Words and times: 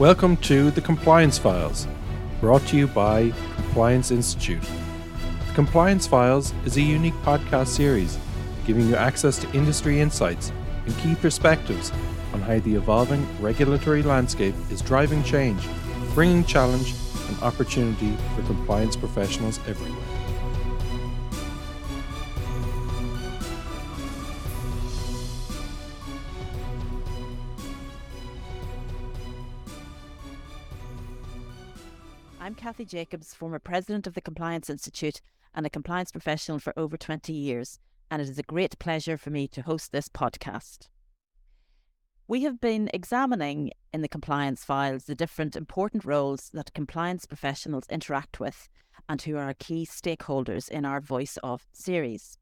Welcome 0.00 0.38
to 0.38 0.72
the 0.72 0.80
Compliance 0.80 1.38
Files, 1.38 1.86
brought 2.40 2.66
to 2.66 2.76
you 2.76 2.88
by 2.88 3.32
Compliance 3.54 4.10
Institute. 4.10 4.60
The 5.46 5.54
Compliance 5.54 6.04
Files 6.04 6.52
is 6.64 6.76
a 6.76 6.80
unique 6.80 7.14
podcast 7.22 7.68
series 7.68 8.18
giving 8.66 8.88
you 8.88 8.96
access 8.96 9.38
to 9.38 9.52
industry 9.52 10.00
insights 10.00 10.50
and 10.84 10.98
key 10.98 11.14
perspectives 11.14 11.92
on 12.32 12.40
how 12.40 12.58
the 12.58 12.74
evolving 12.74 13.24
regulatory 13.40 14.02
landscape 14.02 14.56
is 14.68 14.82
driving 14.82 15.22
change, 15.22 15.62
bringing 16.12 16.44
challenge 16.44 16.92
and 17.28 17.40
opportunity 17.40 18.16
for 18.34 18.42
compliance 18.42 18.96
professionals 18.96 19.60
everywhere. 19.68 20.03
Jacobs, 32.94 33.34
former 33.34 33.58
president 33.58 34.06
of 34.06 34.14
the 34.14 34.20
Compliance 34.20 34.70
Institute 34.70 35.20
and 35.52 35.66
a 35.66 35.70
compliance 35.70 36.12
professional 36.12 36.60
for 36.60 36.72
over 36.76 36.96
20 36.96 37.32
years, 37.32 37.80
and 38.08 38.22
it 38.22 38.28
is 38.28 38.38
a 38.38 38.44
great 38.44 38.78
pleasure 38.78 39.18
for 39.18 39.30
me 39.30 39.48
to 39.48 39.62
host 39.62 39.90
this 39.90 40.08
podcast. 40.08 40.86
We 42.28 42.44
have 42.44 42.60
been 42.60 42.88
examining 42.94 43.72
in 43.92 44.02
the 44.02 44.08
compliance 44.08 44.62
files 44.62 45.06
the 45.06 45.16
different 45.16 45.56
important 45.56 46.04
roles 46.04 46.50
that 46.54 46.72
compliance 46.72 47.26
professionals 47.26 47.88
interact 47.90 48.38
with 48.38 48.68
and 49.08 49.20
who 49.20 49.36
are 49.38 49.52
key 49.54 49.84
stakeholders 49.84 50.68
in 50.68 50.84
our 50.84 51.00
Voice 51.00 51.36
of 51.42 51.66
series. 51.72 52.38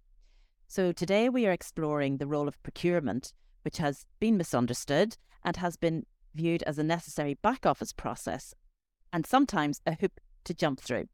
So 0.69 0.93
today 0.93 1.31
we 1.31 1.47
are 1.47 1.53
exploring 1.53 2.19
the 2.19 2.27
role 2.27 2.47
of 2.47 2.63
procurement, 2.63 3.33
which 3.63 3.79
has 3.79 4.05
been 4.21 4.37
misunderstood 4.37 5.17
and 5.43 5.57
has 5.57 5.79
been 5.79 6.05
viewed 6.35 6.63
as 6.65 6.79
a 6.79 6.85
necessary 6.85 7.39
back 7.41 7.65
office 7.65 7.95
process 7.95 8.55
and 9.15 9.25
sometimes 9.25 9.81
a 9.87 9.95
hoop 9.95 10.21
to 10.45 10.55
jump 10.55 10.81
through. 10.81 11.09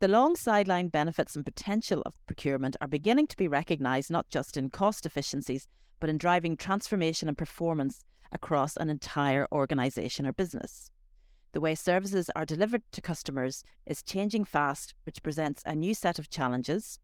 The 0.00 0.08
long 0.08 0.34
sideline 0.34 0.88
benefits 0.88 1.36
and 1.36 1.44
potential 1.44 2.02
of 2.04 2.14
procurement 2.26 2.76
are 2.80 2.88
beginning 2.88 3.28
to 3.28 3.36
be 3.36 3.46
recognised 3.46 4.10
not 4.10 4.28
just 4.30 4.56
in 4.56 4.68
cost 4.68 5.06
efficiencies, 5.06 5.68
but 6.00 6.10
in 6.10 6.18
driving 6.18 6.56
transformation 6.56 7.28
and 7.28 7.38
performance 7.38 8.00
across 8.32 8.76
an 8.76 8.90
entire 8.90 9.46
organisation 9.52 10.26
or 10.26 10.32
business. 10.32 10.90
The 11.52 11.60
way 11.60 11.74
services 11.74 12.30
are 12.34 12.44
delivered 12.44 12.82
to 12.92 13.00
customers 13.00 13.62
is 13.86 14.02
changing 14.02 14.46
fast, 14.46 14.94
which 15.04 15.22
presents 15.22 15.62
a 15.64 15.76
new 15.76 15.94
set 15.94 16.18
of 16.18 16.30
challenges. 16.30 16.98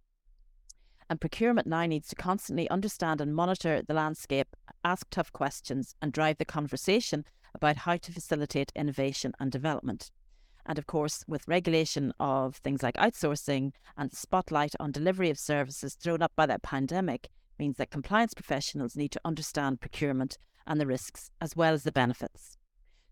And 1.09 1.21
procurement 1.21 1.67
now 1.67 1.87
needs 1.87 2.09
to 2.09 2.17
constantly 2.17 2.69
understand 2.69 3.21
and 3.21 3.35
monitor 3.35 3.83
the 3.87 3.95
landscape, 3.95 4.57
ask 4.85 5.07
tough 5.11 5.33
questions, 5.33 5.95
and 6.03 6.13
drive 6.13 6.39
the 6.39 6.45
conversation 6.45 7.25
about 7.55 7.77
how 7.77 7.97
to 7.97 8.13
facilitate 8.13 8.73
innovation 8.75 9.35
and 9.39 9.53
development. 9.53 10.11
And 10.69 10.79
of 10.79 10.87
course, 10.87 11.25
with 11.27 11.49
regulation 11.49 12.13
of 12.21 12.57
things 12.57 12.83
like 12.83 12.95
outsourcing 12.97 13.73
and 13.97 14.13
spotlight 14.13 14.75
on 14.79 14.93
delivery 14.93 15.31
of 15.31 15.39
services 15.39 15.95
thrown 15.95 16.21
up 16.21 16.33
by 16.37 16.45
that 16.45 16.63
pandemic, 16.63 17.31
means 17.59 17.79
that 17.79 17.91
compliance 17.91 18.35
professionals 18.35 18.95
need 18.95 19.11
to 19.13 19.21
understand 19.25 19.81
procurement 19.81 20.37
and 20.67 20.79
the 20.79 20.87
risks 20.87 21.31
as 21.41 21.57
well 21.57 21.73
as 21.73 21.85
the 21.85 21.91
benefits. 21.91 22.59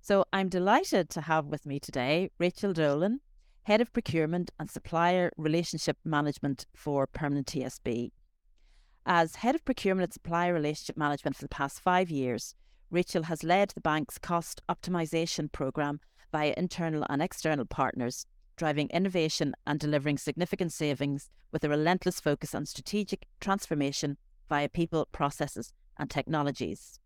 So 0.02 0.26
I'm 0.34 0.50
delighted 0.50 1.08
to 1.10 1.22
have 1.22 1.46
with 1.46 1.64
me 1.64 1.80
today 1.80 2.30
Rachel 2.38 2.74
Dolan, 2.74 3.20
Head 3.62 3.80
of 3.80 3.92
Procurement 3.92 4.50
and 4.60 4.70
Supplier 4.70 5.32
Relationship 5.38 5.96
Management 6.04 6.66
for 6.74 7.06
Permanent 7.06 7.46
TSB. 7.46 8.12
As 9.06 9.36
Head 9.36 9.54
of 9.54 9.64
Procurement 9.64 10.04
and 10.04 10.12
Supplier 10.12 10.52
Relationship 10.52 10.98
Management 10.98 11.36
for 11.36 11.42
the 11.42 11.48
past 11.48 11.80
five 11.80 12.10
years, 12.10 12.54
Rachel 12.90 13.24
has 13.24 13.42
led 13.42 13.70
the 13.70 13.80
bank's 13.80 14.18
cost 14.18 14.60
optimization 14.68 15.50
program 15.50 16.00
via 16.36 16.52
internal 16.58 17.06
and 17.08 17.22
external 17.22 17.64
partners, 17.64 18.26
driving 18.58 18.90
innovation 18.90 19.54
and 19.66 19.80
delivering 19.80 20.18
significant 20.18 20.70
savings 20.70 21.30
with 21.50 21.64
a 21.64 21.68
relentless 21.70 22.20
focus 22.20 22.54
on 22.54 22.66
strategic 22.66 23.26
transformation 23.40 24.18
via 24.46 24.68
people, 24.68 25.08
processes, 25.12 25.72
and 25.96 26.10
technologies. 26.10 27.00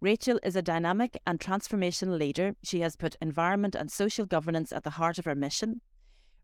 Rachel 0.00 0.38
is 0.44 0.54
a 0.54 0.62
dynamic 0.62 1.20
and 1.26 1.40
transformational 1.40 2.16
leader. 2.16 2.54
She 2.62 2.78
has 2.78 2.94
put 2.94 3.16
environment 3.20 3.74
and 3.74 3.90
social 3.90 4.24
governance 4.24 4.70
at 4.70 4.84
the 4.84 4.90
heart 4.90 5.18
of 5.18 5.24
her 5.24 5.34
mission. 5.34 5.80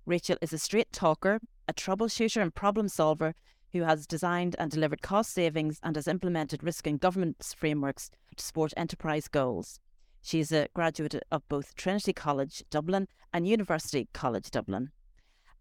Rachel 0.05 0.37
is 0.43 0.53
a 0.53 0.59
straight 0.59 0.93
talker, 0.93 1.39
a 1.69 1.73
troubleshooter 1.73 2.43
and 2.43 2.53
problem 2.53 2.89
solver 2.89 3.37
who 3.73 3.83
has 3.83 4.05
designed 4.05 4.57
and 4.59 4.69
delivered 4.73 5.01
cost 5.01 5.33
savings 5.33 5.79
and 5.85 5.95
has 5.95 6.09
implemented 6.09 6.65
risk 6.65 6.89
and 6.89 6.99
governance 6.99 7.55
frameworks 7.55 8.11
to 8.35 8.45
support 8.45 8.75
enterprise 8.77 9.29
goals. 9.29 9.79
She 10.23 10.41
is 10.41 10.53
a 10.53 10.69
graduate 10.75 11.15
of 11.31 11.49
both 11.49 11.75
Trinity 11.75 12.13
College 12.13 12.63
Dublin 12.71 13.09
and 13.33 13.49
University 13.49 14.09
College 14.13 14.51
Dublin. 14.51 14.91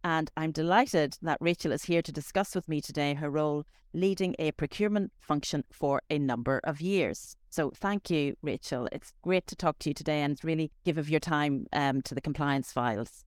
And 0.04 0.32
I'm 0.38 0.52
delighted 0.52 1.18
that 1.22 1.38
Rachel 1.42 1.72
is 1.72 1.84
here 1.84 2.02
to 2.02 2.12
discuss 2.12 2.56
with 2.56 2.70
me 2.70 2.80
today 2.80 3.14
her 3.16 3.30
role 3.30 3.66
leading 3.94 4.36
a 4.40 4.52
procurement 4.52 5.12
function 5.20 5.64
for 5.72 6.02
a 6.10 6.20
number 6.20 6.62
of 6.64 6.80
years. 6.80 7.36
So 7.50 7.72
thank 7.76 8.10
you, 8.10 8.36
Rachel. 8.42 8.88
It's 8.92 9.12
great 9.22 9.48
to 9.48 9.56
talk 9.56 9.80
to 9.80 9.90
you 9.90 9.94
today 9.94 10.22
and 10.22 10.40
really 10.44 10.72
give 10.86 10.98
of 10.98 11.10
your 11.10 11.20
time 11.20 11.66
um, 11.74 12.02
to 12.04 12.16
the 12.16 12.22
compliance 12.22 12.72
files. 12.72 13.26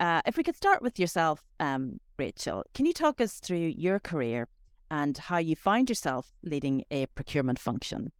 Uh, 0.00 0.22
if 0.26 0.36
we 0.36 0.42
could 0.42 0.56
start 0.56 0.82
with 0.82 0.98
yourself, 0.98 1.42
um, 1.60 2.00
Rachel, 2.18 2.64
can 2.74 2.86
you 2.86 2.92
talk 2.92 3.20
us 3.20 3.34
through 3.40 3.72
your 3.76 3.98
career 3.98 4.48
and 4.90 5.16
how 5.16 5.38
you 5.38 5.56
find 5.56 5.88
yourself 5.88 6.32
leading 6.42 6.84
a 6.90 7.06
procurement 7.06 7.58
function? 7.58 8.12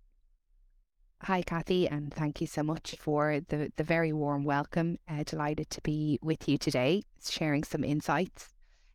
Hi, 1.25 1.41
Kathy, 1.41 1.89
and 1.89 2.13
thank 2.13 2.43
you 2.43 2.47
so 2.47 2.63
much 2.63 2.97
for 3.01 3.41
the, 3.49 3.73
the 3.77 3.83
very 3.83 4.13
warm 4.13 4.45
welcome. 4.45 4.99
Uh, 5.09 5.23
delighted 5.25 5.71
to 5.71 5.81
be 5.81 6.19
with 6.21 6.47
you 6.47 6.59
today, 6.59 7.03
sharing 7.27 7.65
some 7.65 7.83
insights. 7.83 8.51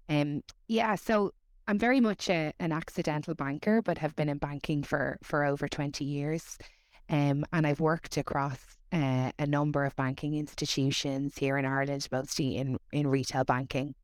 Um, 0.09 0.43
yeah, 0.67 0.93
so 0.93 1.33
I'm 1.67 1.79
very 1.79 1.99
much 1.99 2.29
a, 2.29 2.53
an 2.59 2.71
accidental 2.71 3.33
banker, 3.33 3.81
but 3.81 3.97
have 3.97 4.15
been 4.15 4.29
in 4.29 4.37
banking 4.37 4.83
for, 4.83 5.17
for 5.23 5.43
over 5.43 5.67
20 5.67 6.05
years. 6.05 6.59
Um, 7.09 7.45
and 7.51 7.65
I've 7.65 7.79
worked 7.79 8.15
across 8.15 8.59
uh, 8.93 9.31
a 9.39 9.47
number 9.47 9.83
of 9.83 9.95
banking 9.95 10.35
institutions 10.35 11.35
here 11.35 11.57
in 11.57 11.65
Ireland, 11.65 12.07
mostly 12.11 12.57
in, 12.57 12.77
in 12.91 13.07
retail 13.07 13.43
banking. 13.43 13.95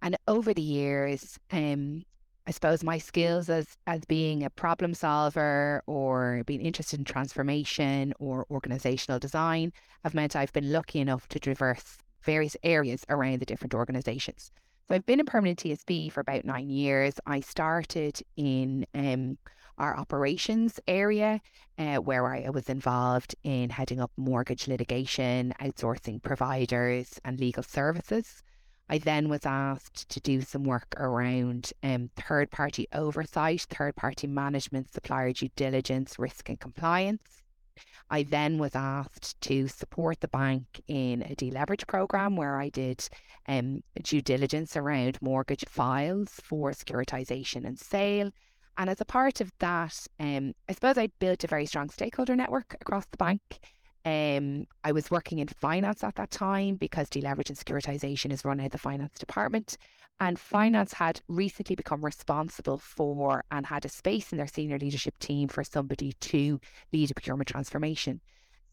And 0.00 0.16
over 0.26 0.54
the 0.54 0.62
years, 0.62 1.38
um, 1.52 2.04
I 2.50 2.52
suppose 2.52 2.82
my 2.82 2.98
skills 2.98 3.48
as 3.48 3.76
as 3.86 4.04
being 4.06 4.42
a 4.42 4.50
problem 4.50 4.92
solver 4.92 5.84
or 5.86 6.42
being 6.46 6.62
interested 6.62 6.98
in 6.98 7.04
transformation 7.04 8.12
or 8.18 8.44
organizational 8.50 9.20
design 9.20 9.72
have 10.02 10.14
meant 10.14 10.34
I've 10.34 10.52
been 10.52 10.72
lucky 10.72 10.98
enough 10.98 11.28
to 11.28 11.38
traverse 11.38 11.98
various 12.24 12.56
areas 12.64 13.06
around 13.08 13.38
the 13.38 13.46
different 13.46 13.72
organizations. 13.72 14.50
So 14.88 14.96
I've 14.96 15.06
been 15.06 15.20
in 15.20 15.26
permanent 15.26 15.60
TSB 15.60 16.10
for 16.10 16.22
about 16.22 16.44
nine 16.44 16.70
years. 16.70 17.20
I 17.24 17.38
started 17.38 18.20
in 18.36 18.84
um, 18.94 19.38
our 19.78 19.96
operations 19.96 20.80
area, 20.88 21.40
uh, 21.78 21.98
where 21.98 22.26
I 22.26 22.50
was 22.50 22.68
involved 22.68 23.36
in 23.44 23.70
heading 23.70 24.00
up 24.00 24.10
mortgage 24.16 24.66
litigation, 24.66 25.54
outsourcing 25.60 26.20
providers, 26.20 27.20
and 27.24 27.38
legal 27.38 27.62
services. 27.62 28.42
I 28.90 28.98
then 28.98 29.28
was 29.28 29.46
asked 29.46 30.08
to 30.08 30.20
do 30.20 30.40
some 30.40 30.64
work 30.64 30.94
around 30.96 31.72
um, 31.84 32.10
third 32.16 32.50
party 32.50 32.88
oversight, 32.92 33.60
third 33.70 33.94
party 33.94 34.26
management, 34.26 34.92
supplier 34.92 35.32
due 35.32 35.48
diligence, 35.54 36.18
risk 36.18 36.48
and 36.48 36.58
compliance. 36.58 37.40
I 38.10 38.24
then 38.24 38.58
was 38.58 38.74
asked 38.74 39.40
to 39.42 39.68
support 39.68 40.18
the 40.18 40.26
bank 40.26 40.82
in 40.88 41.22
a 41.22 41.36
deleverage 41.36 41.86
program 41.86 42.34
where 42.34 42.58
I 42.60 42.68
did 42.68 43.08
um, 43.46 43.84
due 44.02 44.22
diligence 44.22 44.76
around 44.76 45.22
mortgage 45.22 45.64
files 45.68 46.40
for 46.42 46.72
securitization 46.72 47.64
and 47.64 47.78
sale, 47.78 48.32
and 48.76 48.90
as 48.90 49.00
a 49.00 49.04
part 49.04 49.40
of 49.40 49.52
that, 49.60 50.06
um, 50.18 50.54
I 50.68 50.72
suppose 50.72 50.98
I 50.98 51.10
built 51.20 51.44
a 51.44 51.46
very 51.46 51.66
strong 51.66 51.90
stakeholder 51.90 52.34
network 52.34 52.76
across 52.80 53.06
the 53.06 53.18
bank. 53.18 53.40
Um, 54.04 54.66
I 54.82 54.92
was 54.92 55.10
working 55.10 55.38
in 55.38 55.48
finance 55.48 56.02
at 56.02 56.14
that 56.14 56.30
time 56.30 56.76
because 56.76 57.10
deleverage 57.10 57.50
and 57.50 57.58
securitization 57.58 58.32
is 58.32 58.44
run 58.44 58.60
out 58.60 58.66
of 58.66 58.72
the 58.72 58.78
finance 58.78 59.18
department. 59.18 59.76
And 60.20 60.38
finance 60.38 60.92
had 60.92 61.20
recently 61.28 61.76
become 61.76 62.04
responsible 62.04 62.78
for 62.78 63.44
and 63.50 63.66
had 63.66 63.84
a 63.84 63.88
space 63.88 64.32
in 64.32 64.38
their 64.38 64.46
senior 64.46 64.78
leadership 64.78 65.18
team 65.18 65.48
for 65.48 65.64
somebody 65.64 66.12
to 66.20 66.60
lead 66.92 67.10
a 67.10 67.14
procurement 67.14 67.48
transformation. 67.48 68.20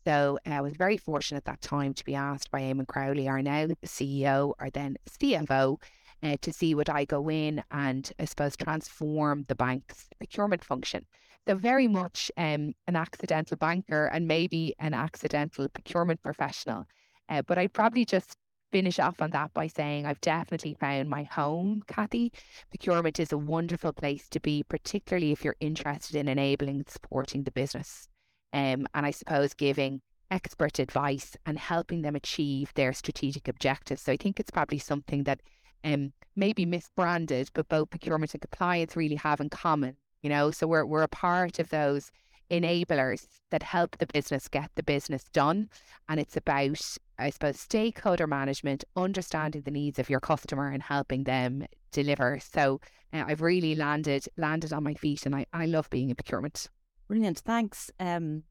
So 0.06 0.40
uh, 0.46 0.52
I 0.52 0.62
was 0.62 0.74
very 0.74 0.98
fortunate 0.98 1.40
at 1.40 1.46
that 1.46 1.62
time 1.62 1.94
to 1.94 2.06
be 2.06 2.16
asked 2.16 2.52
by 2.52 2.62
Eamonn 2.62 2.88
Crowley, 2.88 3.28
our 3.28 3.42
now 3.42 3.68
CEO, 3.86 4.54
or 4.60 4.70
then 4.70 4.98
CFO, 5.10 5.82
uh, 6.24 6.38
to 6.42 6.54
see 6.54 6.74
would 6.74 6.90
I 6.90 7.06
go 7.06 7.30
in 7.30 7.64
and 7.72 8.10
I 8.20 8.26
suppose 8.26 8.56
transform 8.56 9.46
the 9.48 9.56
bank's 9.56 10.08
procurement 10.18 10.64
function. 10.64 11.06
So 11.48 11.56
very 11.56 11.88
much 11.88 12.30
um, 12.36 12.74
an 12.88 12.98
accidental 12.98 13.56
banker 13.56 14.08
and 14.08 14.28
maybe 14.28 14.76
an 14.80 14.94
accidental 14.94 15.70
procurement 15.70 16.22
professional. 16.22 16.86
Uh, 17.30 17.42
but 17.42 17.58
I'd 17.58 17.72
probably 17.72 18.04
just 18.04 18.36
finish 18.74 19.00
off 19.00 19.22
on 19.22 19.30
that 19.30 19.54
by 19.54 19.68
saying 19.68 20.06
I've 20.06 20.20
definitely 20.20 20.76
found 20.78 21.10
my 21.10 21.24
home, 21.24 21.84
Kathy. 21.88 22.34
Procurement 22.70 23.18
is 23.18 23.32
a 23.32 23.38
wonderful 23.38 23.94
place 23.94 24.28
to 24.30 24.42
be, 24.42 24.64
particularly 24.64 25.32
if 25.32 25.46
you're 25.46 25.56
interested 25.62 26.18
in 26.18 26.28
enabling 26.28 26.78
and 26.78 26.90
supporting 26.90 27.44
the 27.44 27.52
business. 27.52 28.10
Um, 28.52 28.86
and 28.94 29.06
I 29.06 29.12
suppose 29.12 29.54
giving 29.54 30.02
expert 30.30 30.80
advice 30.80 31.38
and 31.46 31.58
helping 31.58 32.02
them 32.02 32.18
achieve 32.18 32.74
their 32.74 32.92
strategic 32.92 33.48
objectives. 33.48 34.02
So 34.02 34.12
I 34.12 34.18
think 34.18 34.42
it's 34.42 34.52
probably 34.52 34.80
something 34.80 35.24
that 35.24 35.40
um, 35.86 36.12
maybe 36.36 36.66
misbranded, 36.66 37.52
but 37.54 37.70
both 37.70 37.90
procurement 37.90 38.34
and 38.34 38.42
compliance 38.42 38.98
really 38.98 39.16
have 39.16 39.40
in 39.40 39.50
common. 39.50 39.96
You 40.22 40.30
know, 40.30 40.52
so 40.52 40.68
we're 40.68 40.86
we're 40.86 41.04
a 41.04 41.08
part 41.08 41.60
of 41.60 41.69
those 41.69 42.12
enablers 42.50 43.28
that 43.52 43.64
help 43.64 43.98
the 43.98 44.08
business 44.08 44.48
get 44.48 44.72
the 44.75 44.84
business 44.84 45.24
done. 45.34 45.69
And 46.10 46.19
it's 46.19 46.38
about, 46.38 46.81
I 47.19 47.30
suppose, 47.30 47.60
stakeholder 47.60 48.28
management, 48.28 48.84
understanding 48.96 49.62
the 49.62 49.72
needs 49.72 50.00
of 50.00 50.10
your 50.10 50.19
customer 50.19 50.69
and 50.69 50.81
helping 50.81 51.24
them 51.24 51.66
deliver. 51.92 52.40
So 52.40 52.80
uh, 53.14 53.25
I've 53.28 53.42
really 53.42 53.75
landed 53.75 54.25
landed 54.38 54.74
on 54.74 54.84
my 54.84 54.94
feet 54.94 55.25
and 55.25 55.36
I, 55.36 55.46
I 55.54 55.66
love 55.66 55.90
being 55.90 56.10
in 56.10 56.16
procurement. 56.16 56.69
Brilliant. 57.08 57.40
Thanks. 57.40 57.92
Um, 58.00 58.44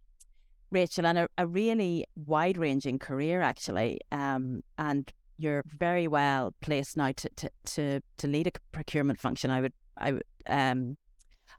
Rachel, 0.70 1.06
and 1.06 1.18
a, 1.18 1.28
a 1.38 1.46
really 1.46 2.06
wide 2.16 2.58
ranging 2.58 2.98
career 2.98 3.40
actually. 3.40 4.00
Um, 4.10 4.62
and 4.78 5.12
you're 5.38 5.62
very 5.66 6.08
well 6.08 6.54
placed 6.60 6.96
now 6.96 7.12
to, 7.12 7.28
to, 7.36 7.50
to, 7.64 8.00
to 8.18 8.26
lead 8.26 8.46
a 8.46 8.52
procurement 8.72 9.20
function. 9.20 9.50
I 9.50 9.60
would 9.60 9.72
I 9.98 10.12
would 10.12 10.24
um 10.48 10.96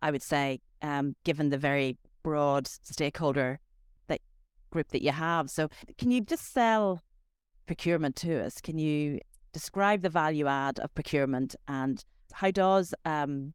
I 0.02 0.12
would 0.12 0.24
say 0.24 0.60
um 0.82 1.16
given 1.24 1.50
the 1.50 1.58
very 1.58 1.98
broad 2.24 2.68
stakeholder 2.68 3.60
that 4.08 4.22
group 4.72 4.90
that 4.90 5.04
you 5.04 5.12
have. 5.12 5.50
So 5.50 5.70
can 5.98 6.12
you 6.12 6.22
just 6.22 6.54
sell 6.54 7.02
procurement 7.66 8.16
to 8.18 8.44
us? 8.46 8.62
Can 8.62 8.78
you 8.78 9.20
describe 9.54 10.02
the 10.02 10.10
value 10.10 10.48
add 10.48 10.80
of 10.80 10.94
procurement 10.94 11.56
and 11.68 12.04
how 12.34 12.52
does 12.52 12.94
um 13.06 13.54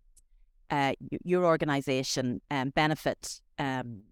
uh, 0.73 0.95
your 1.23 1.45
organization 1.45 2.41
um, 2.51 2.71
benefit 2.71 3.41
um, 3.59 4.03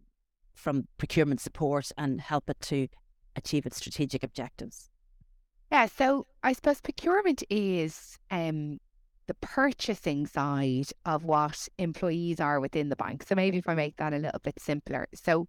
from 0.54 0.86
procurement 0.98 1.40
support 1.40 1.90
and 1.96 2.20
help 2.20 2.50
it 2.50 2.60
to 2.60 2.86
achieve 3.34 3.64
its 3.64 3.78
strategic 3.78 4.22
objectives? 4.22 4.90
Yeah, 5.72 5.86
so 5.86 6.26
I 6.42 6.52
suppose 6.52 6.80
procurement 6.82 7.42
is 7.48 8.18
um, 8.30 8.78
the 9.30 9.46
purchasing 9.46 10.26
side 10.26 10.88
of 11.06 11.22
what 11.22 11.68
employees 11.78 12.40
are 12.40 12.58
within 12.58 12.88
the 12.88 12.96
bank. 12.96 13.22
So 13.22 13.36
maybe 13.36 13.58
if 13.58 13.68
I 13.68 13.76
make 13.76 13.96
that 13.98 14.12
a 14.12 14.18
little 14.18 14.40
bit 14.42 14.58
simpler. 14.58 15.06
So, 15.14 15.46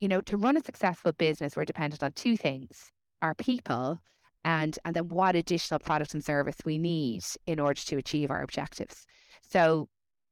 you 0.00 0.08
know, 0.08 0.20
to 0.22 0.36
run 0.36 0.56
a 0.56 0.64
successful 0.64 1.12
business, 1.12 1.54
we're 1.54 1.64
dependent 1.64 2.02
on 2.02 2.10
two 2.10 2.36
things 2.36 2.90
our 3.22 3.36
people 3.36 4.00
and 4.44 4.76
and 4.84 4.96
then 4.96 5.06
what 5.10 5.36
additional 5.36 5.78
product 5.78 6.12
and 6.12 6.24
service 6.24 6.56
we 6.64 6.76
need 6.76 7.22
in 7.46 7.60
order 7.60 7.80
to 7.80 7.98
achieve 7.98 8.32
our 8.32 8.42
objectives. 8.42 9.06
So 9.48 9.88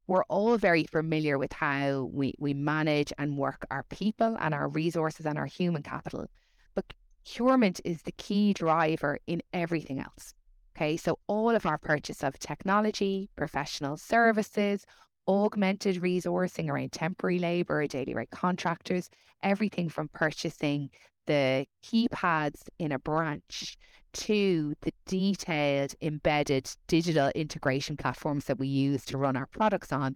we're 0.08 0.24
all 0.24 0.56
very 0.58 0.82
familiar 0.82 1.38
with 1.38 1.52
how 1.52 2.10
we, 2.12 2.34
we 2.40 2.52
manage 2.52 3.12
and 3.16 3.38
work 3.38 3.64
our 3.70 3.84
people 3.84 4.36
and 4.40 4.52
our 4.52 4.66
resources 4.66 5.24
and 5.24 5.38
our 5.38 5.46
human 5.46 5.84
capital. 5.84 6.26
But 6.74 6.92
procurement 7.22 7.80
is 7.84 8.02
the 8.02 8.12
key 8.26 8.54
driver 8.54 9.20
in 9.28 9.40
everything 9.52 10.00
else. 10.00 10.34
Okay, 10.78 10.96
so 10.96 11.18
all 11.26 11.50
of 11.50 11.66
our 11.66 11.76
purchase 11.76 12.22
of 12.22 12.38
technology, 12.38 13.28
professional 13.34 13.96
mm-hmm. 13.96 14.14
services, 14.14 14.86
augmented 15.26 15.96
resourcing 16.00 16.68
around 16.68 16.92
temporary 16.92 17.40
labour, 17.40 17.84
daily 17.88 18.14
rate 18.14 18.30
contractors, 18.30 19.10
everything 19.42 19.88
from 19.88 20.06
purchasing 20.06 20.88
the 21.26 21.66
keypads 21.84 22.62
in 22.78 22.92
a 22.92 22.98
branch 23.00 23.76
to 24.12 24.72
the 24.82 24.92
detailed 25.04 25.96
embedded 26.00 26.70
digital 26.86 27.32
integration 27.34 27.96
platforms 27.96 28.44
that 28.44 28.60
we 28.60 28.68
use 28.68 29.04
to 29.06 29.18
run 29.18 29.36
our 29.36 29.46
products 29.46 29.92
on 29.92 30.14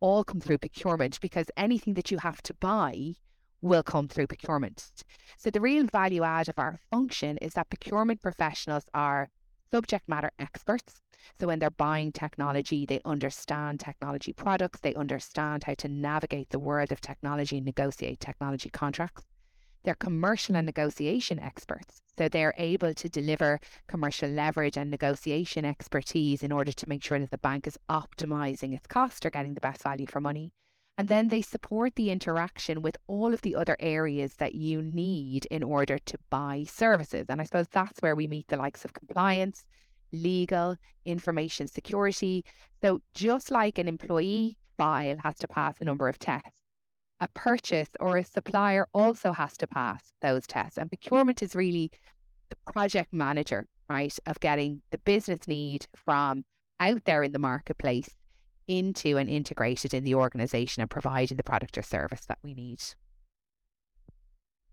all 0.00 0.24
come 0.24 0.40
through 0.40 0.58
procurement 0.58 1.20
because 1.20 1.46
anything 1.56 1.94
that 1.94 2.10
you 2.10 2.18
have 2.18 2.42
to 2.42 2.54
buy 2.54 3.14
will 3.62 3.84
come 3.84 4.08
through 4.08 4.26
procurement. 4.26 4.90
So 5.38 5.50
the 5.50 5.60
real 5.60 5.86
value 5.86 6.24
add 6.24 6.48
of 6.48 6.58
our 6.58 6.80
function 6.90 7.36
is 7.38 7.54
that 7.54 7.70
procurement 7.70 8.22
professionals 8.22 8.86
are 8.92 9.30
subject 9.72 10.08
matter 10.08 10.30
experts. 10.38 11.00
So 11.38 11.46
when 11.46 11.58
they're 11.58 11.70
buying 11.70 12.12
technology, 12.12 12.86
they 12.86 13.00
understand 13.04 13.80
technology 13.80 14.32
products, 14.32 14.80
they 14.80 14.94
understand 14.94 15.64
how 15.64 15.74
to 15.74 15.88
navigate 15.88 16.50
the 16.50 16.58
world 16.58 16.92
of 16.92 17.00
technology 17.00 17.56
and 17.56 17.66
negotiate 17.66 18.20
technology 18.20 18.70
contracts. 18.70 19.24
They're 19.82 19.94
commercial 19.94 20.56
and 20.56 20.66
negotiation 20.66 21.38
experts. 21.38 22.02
So 22.18 22.28
they're 22.28 22.54
able 22.58 22.92
to 22.92 23.08
deliver 23.08 23.60
commercial 23.86 24.28
leverage 24.28 24.76
and 24.76 24.90
negotiation 24.90 25.64
expertise 25.64 26.42
in 26.42 26.52
order 26.52 26.72
to 26.72 26.88
make 26.88 27.02
sure 27.02 27.18
that 27.18 27.30
the 27.30 27.38
bank 27.38 27.66
is 27.66 27.78
optimizing 27.88 28.74
its 28.74 28.86
cost 28.86 29.24
or 29.24 29.30
getting 29.30 29.54
the 29.54 29.60
best 29.60 29.82
value 29.82 30.06
for 30.06 30.20
money. 30.20 30.52
And 31.00 31.08
then 31.08 31.28
they 31.28 31.40
support 31.40 31.94
the 31.94 32.10
interaction 32.10 32.82
with 32.82 32.98
all 33.06 33.32
of 33.32 33.40
the 33.40 33.56
other 33.56 33.74
areas 33.80 34.34
that 34.34 34.54
you 34.54 34.82
need 34.82 35.46
in 35.46 35.62
order 35.62 35.98
to 35.98 36.18
buy 36.28 36.66
services. 36.68 37.24
And 37.30 37.40
I 37.40 37.44
suppose 37.44 37.68
that's 37.72 38.02
where 38.02 38.14
we 38.14 38.26
meet 38.26 38.48
the 38.48 38.58
likes 38.58 38.84
of 38.84 38.92
compliance, 38.92 39.64
legal, 40.12 40.76
information 41.06 41.68
security. 41.68 42.44
So 42.82 43.00
just 43.14 43.50
like 43.50 43.78
an 43.78 43.88
employee 43.88 44.58
file 44.76 45.16
has 45.22 45.36
to 45.36 45.48
pass 45.48 45.76
a 45.80 45.86
number 45.86 46.06
of 46.06 46.18
tests, 46.18 46.60
a 47.18 47.28
purchase 47.28 47.88
or 47.98 48.18
a 48.18 48.22
supplier 48.22 48.86
also 48.92 49.32
has 49.32 49.56
to 49.56 49.66
pass 49.66 50.12
those 50.20 50.46
tests. 50.46 50.76
And 50.76 50.90
procurement 50.90 51.42
is 51.42 51.56
really 51.56 51.90
the 52.50 52.56
project 52.74 53.14
manager, 53.14 53.66
right, 53.88 54.14
of 54.26 54.38
getting 54.40 54.82
the 54.90 54.98
business 54.98 55.48
need 55.48 55.86
from 55.96 56.44
out 56.78 57.06
there 57.06 57.22
in 57.22 57.32
the 57.32 57.38
marketplace 57.38 58.10
into 58.68 59.16
and 59.16 59.28
integrated 59.28 59.94
in 59.94 60.04
the 60.04 60.14
organization 60.14 60.80
and 60.80 60.90
providing 60.90 61.36
the 61.36 61.42
product 61.42 61.76
or 61.78 61.82
service 61.82 62.24
that 62.26 62.38
we 62.42 62.54
need. 62.54 62.82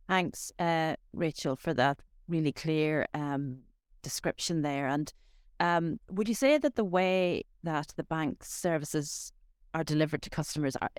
Thanks, 0.07 0.51
uh, 0.57 0.95
Rachel, 1.13 1.55
for 1.55 1.73
that 1.73 1.99
really 2.27 2.51
clear 2.51 3.07
um, 3.13 3.59
description 4.01 4.61
there. 4.61 4.87
And 4.87 5.11
um, 5.59 5.99
would 6.09 6.29
you 6.29 6.35
say 6.35 6.57
that 6.57 6.75
the 6.75 6.85
way 6.85 7.43
that 7.63 7.93
the 7.95 8.03
bank's 8.03 8.51
services 8.53 9.33
are 9.73 9.83
delivered 9.83 10.21
to 10.21 10.29
customers 10.29 10.75
are, 10.77 10.89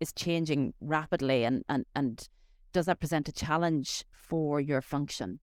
is 0.00 0.12
changing 0.12 0.74
rapidly 0.80 1.44
and, 1.44 1.64
and, 1.68 1.84
and 1.94 2.28
does 2.72 2.86
that 2.86 3.00
present 3.00 3.28
a 3.28 3.32
challenge 3.32 4.04
for 4.12 4.60
your 4.60 4.80
function? 4.80 5.40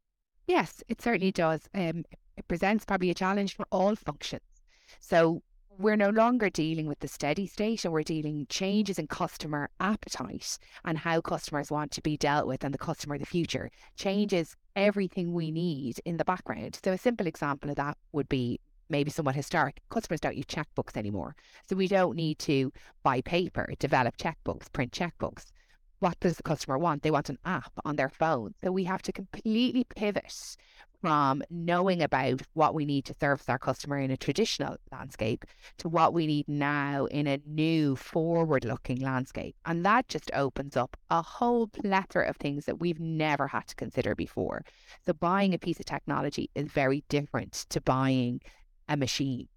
Yes, 0.48 0.84
it 0.88 1.02
certainly 1.02 1.32
does. 1.32 1.62
Um, 1.74 2.04
it 2.38 2.48
presents 2.48 2.86
probably 2.86 3.10
a 3.10 3.16
challenge 3.16 3.56
for 3.56 3.66
all 3.72 3.96
functions. 3.96 4.44
So 5.00 5.42
we're 5.78 5.96
no 5.96 6.10
longer 6.10 6.50
dealing 6.50 6.88
with 6.88 7.00
the 7.00 7.08
steady 7.08 7.48
state 7.48 7.84
and 7.84 7.94
we're 7.94 8.04
dealing 8.04 8.46
mm. 8.46 8.50
changes 8.50 9.00
in 9.00 9.08
customer 9.08 9.70
appetite 9.80 10.58
and 10.84 10.98
how 10.98 11.22
customers 11.22 11.72
want 11.72 11.92
to 11.92 12.02
be 12.02 12.18
dealt 12.18 12.48
with 12.48 12.64
and 12.64 12.74
the 12.74 12.78
customer 12.78 13.16
of 13.16 13.22
the 13.22 13.28
future 13.28 13.70
mm. 13.74 13.96
changes 13.96 14.56
everything 14.76 15.34
we 15.34 15.52
need 15.52 16.00
in 16.06 16.18
the 16.18 16.26
background. 16.26 16.80
So 16.84 16.92
a 16.92 16.98
simple 16.98 17.28
example 17.28 17.70
of 17.70 17.76
that 17.78 17.98
would 18.12 18.30
be 18.30 18.60
maybe 18.90 19.10
somewhat 19.10 19.36
historic, 19.36 19.82
customers 19.90 20.20
don't 20.20 20.36
use 20.36 20.46
checkbooks 20.46 20.96
anymore. 20.96 21.36
So 21.68 21.76
we 21.76 21.88
don't 21.88 22.16
need 22.16 22.40
to 22.40 22.72
buy 23.04 23.22
paper, 23.22 23.74
develop 23.80 24.18
checkbooks, 24.18 24.72
print 24.72 24.92
checkbooks. 24.92 25.46
What 26.00 26.20
does 26.20 26.38
the 26.38 26.44
customer 26.44 26.78
want? 26.78 27.02
They 27.02 27.10
want 27.10 27.30
an 27.30 27.40
app 27.46 27.72
on 27.84 27.96
their 27.96 28.10
phone. 28.10 28.54
So 28.64 28.72
we 28.72 28.84
have 28.84 29.02
to 29.04 29.12
completely 29.12 29.86
pivot 29.86 30.56
from 31.06 31.44
knowing 31.52 32.02
about 32.02 32.42
what 32.56 32.74
we 32.74 32.84
need 32.84 33.06
to 33.06 33.14
service 33.20 33.48
our 33.48 33.60
customer 33.60 34.00
in 34.00 34.10
a 34.10 34.18
traditional 34.18 34.76
landscape 34.92 35.46
to 35.78 35.88
what 35.88 36.16
we 36.16 36.26
need 36.26 36.48
now 36.48 37.06
in 37.06 37.28
a 37.28 37.40
new 37.46 37.96
forward 37.96 38.66
looking 38.66 39.00
landscape. 39.02 39.56
And 39.68 39.86
that 39.86 40.08
just 40.08 40.32
opens 40.34 40.76
up 40.76 40.98
a 41.12 41.22
whole 41.22 41.68
plethora 41.68 42.28
of 42.28 42.38
things 42.38 42.66
that 42.66 42.80
we've 42.80 43.00
never 43.00 43.46
had 43.46 43.68
to 43.68 43.76
consider 43.76 44.16
before. 44.16 44.64
So 45.06 45.14
buying 45.14 45.54
a 45.54 45.60
piece 45.60 45.80
of 45.80 45.86
technology 45.86 46.50
is 46.56 46.72
very 46.72 47.04
different 47.08 47.54
to 47.70 47.82
buying 47.82 48.42
a 48.90 48.98
machine, 48.98 49.48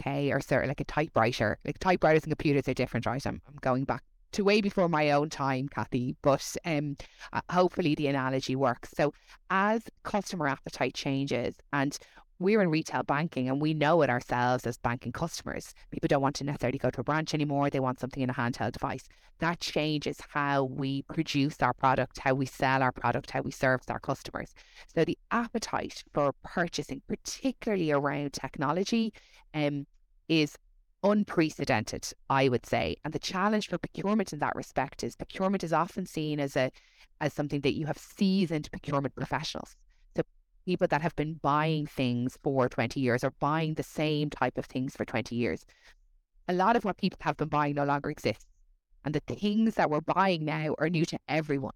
okay, 0.00 0.32
or 0.32 0.40
sort 0.40 0.64
of 0.64 0.68
like 0.68 0.80
a 0.80 0.84
typewriter. 0.84 1.58
Like 1.66 1.78
typewriters 1.78 2.22
and 2.22 2.30
computers 2.30 2.68
are 2.68 2.72
different, 2.72 3.04
right? 3.04 3.26
I'm, 3.26 3.42
I'm 3.46 3.56
going 3.60 3.84
back 3.84 4.02
to 4.36 4.44
way 4.44 4.60
before 4.60 4.88
my 4.88 5.10
own 5.12 5.30
time, 5.30 5.66
Kathy, 5.66 6.14
but 6.20 6.56
um, 6.66 6.96
uh, 7.32 7.40
hopefully 7.50 7.94
the 7.94 8.06
analogy 8.06 8.54
works. 8.54 8.90
So 8.94 9.14
as 9.48 9.82
customer 10.02 10.46
appetite 10.46 10.92
changes 10.92 11.54
and 11.72 11.98
we're 12.38 12.60
in 12.60 12.68
retail 12.68 13.02
banking 13.02 13.48
and 13.48 13.62
we 13.62 13.72
know 13.72 14.02
it 14.02 14.10
ourselves 14.10 14.66
as 14.66 14.76
banking 14.76 15.12
customers. 15.12 15.72
People 15.90 16.08
don't 16.08 16.20
want 16.20 16.36
to 16.36 16.44
necessarily 16.44 16.76
go 16.76 16.90
to 16.90 17.00
a 17.00 17.04
branch 17.04 17.32
anymore. 17.32 17.70
They 17.70 17.80
want 17.80 17.98
something 17.98 18.22
in 18.22 18.28
a 18.28 18.34
handheld 18.34 18.72
device. 18.72 19.08
That 19.38 19.60
changes 19.60 20.18
how 20.28 20.64
we 20.64 21.00
produce 21.04 21.62
our 21.62 21.72
product, 21.72 22.18
how 22.18 22.34
we 22.34 22.44
sell 22.44 22.82
our 22.82 22.92
product, 22.92 23.30
how 23.30 23.40
we 23.40 23.52
service 23.52 23.86
our 23.88 24.00
customers. 24.00 24.52
So 24.94 25.06
the 25.06 25.16
appetite 25.30 26.04
for 26.12 26.34
purchasing, 26.44 27.00
particularly 27.08 27.90
around 27.90 28.34
technology, 28.34 29.14
um, 29.54 29.86
is 30.28 30.58
unprecedented, 31.02 32.08
I 32.28 32.48
would 32.48 32.66
say. 32.66 32.96
And 33.04 33.12
the 33.12 33.18
challenge 33.18 33.68
for 33.68 33.78
procurement 33.78 34.32
in 34.32 34.38
that 34.40 34.56
respect 34.56 35.04
is 35.04 35.16
procurement 35.16 35.64
is 35.64 35.72
often 35.72 36.06
seen 36.06 36.40
as 36.40 36.56
a 36.56 36.70
as 37.20 37.32
something 37.32 37.62
that 37.62 37.74
you 37.74 37.86
have 37.86 37.98
seasoned 37.98 38.70
procurement 38.70 39.14
professionals 39.14 39.74
So 40.14 40.22
people 40.66 40.86
that 40.88 41.00
have 41.00 41.16
been 41.16 41.34
buying 41.42 41.86
things 41.86 42.36
for 42.42 42.68
20 42.68 43.00
years 43.00 43.24
or 43.24 43.30
buying 43.40 43.74
the 43.74 43.82
same 43.82 44.28
type 44.28 44.58
of 44.58 44.66
things 44.66 44.94
for 44.94 45.04
20 45.06 45.34
years. 45.34 45.64
A 46.48 46.52
lot 46.52 46.76
of 46.76 46.84
what 46.84 46.98
people 46.98 47.18
have 47.22 47.36
been 47.36 47.48
buying 47.48 47.74
no 47.74 47.84
longer 47.84 48.10
exists. 48.10 48.46
And 49.04 49.14
the 49.14 49.20
things 49.20 49.76
that 49.76 49.88
we're 49.88 50.00
buying 50.00 50.44
now 50.44 50.74
are 50.78 50.90
new 50.90 51.06
to 51.06 51.18
everyone. 51.28 51.74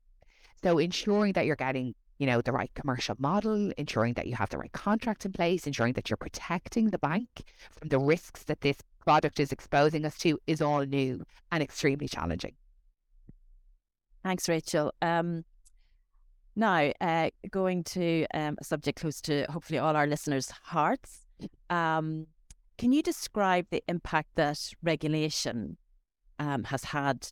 So 0.63 0.79
ensuring 0.79 1.33
that 1.35 1.47
you're 1.47 1.57
getting 1.57 1.95
you 2.21 2.27
know, 2.27 2.43
the 2.43 2.53
right 2.53 2.71
commercial 2.75 3.17
model, 3.19 3.73
ensuring 3.79 4.13
that 4.13 4.27
you 4.27 4.35
have 4.35 4.51
the 4.51 4.59
right 4.59 4.73
contracts 4.73 5.25
in 5.25 5.33
place, 5.33 5.67
ensuring 5.67 5.95
that 5.95 6.11
you're 6.11 6.19
protecting 6.19 6.91
the 6.91 6.99
bank 6.99 7.29
from 7.71 7.89
the 7.89 7.99
risks 7.99 8.45
that 8.45 8.61
this 8.61 8.77
product 9.01 9.41
is 9.41 9.53
exposing 9.53 10.05
us 10.05 10.17
to 10.19 10.39
is 10.47 10.61
all 10.61 10.85
new 10.85 11.25
and 11.51 11.63
extremely 11.63 12.09
challenging. 12.09 12.55
Thanks, 14.23 14.49
Rachel. 14.49 14.93
Um, 15.01 15.45
now, 16.57 16.93
uh, 17.01 17.31
going 17.51 17.85
to 17.85 18.27
um, 18.35 18.57
a 18.61 18.65
subject 18.65 19.01
close 19.01 19.21
to 19.23 19.47
hopefully 19.51 19.79
all 19.79 19.97
our 19.97 20.07
listeners' 20.07 20.51
hearts. 20.51 21.27
Um, 21.71 22.27
can 22.77 22.93
you 22.93 23.03
describe 23.03 23.67
the 23.71 23.83
impact 23.89 24.31
that 24.35 24.59
regulation 24.83 25.77
um, 26.39 26.65
has 26.65 26.85
had 26.85 27.29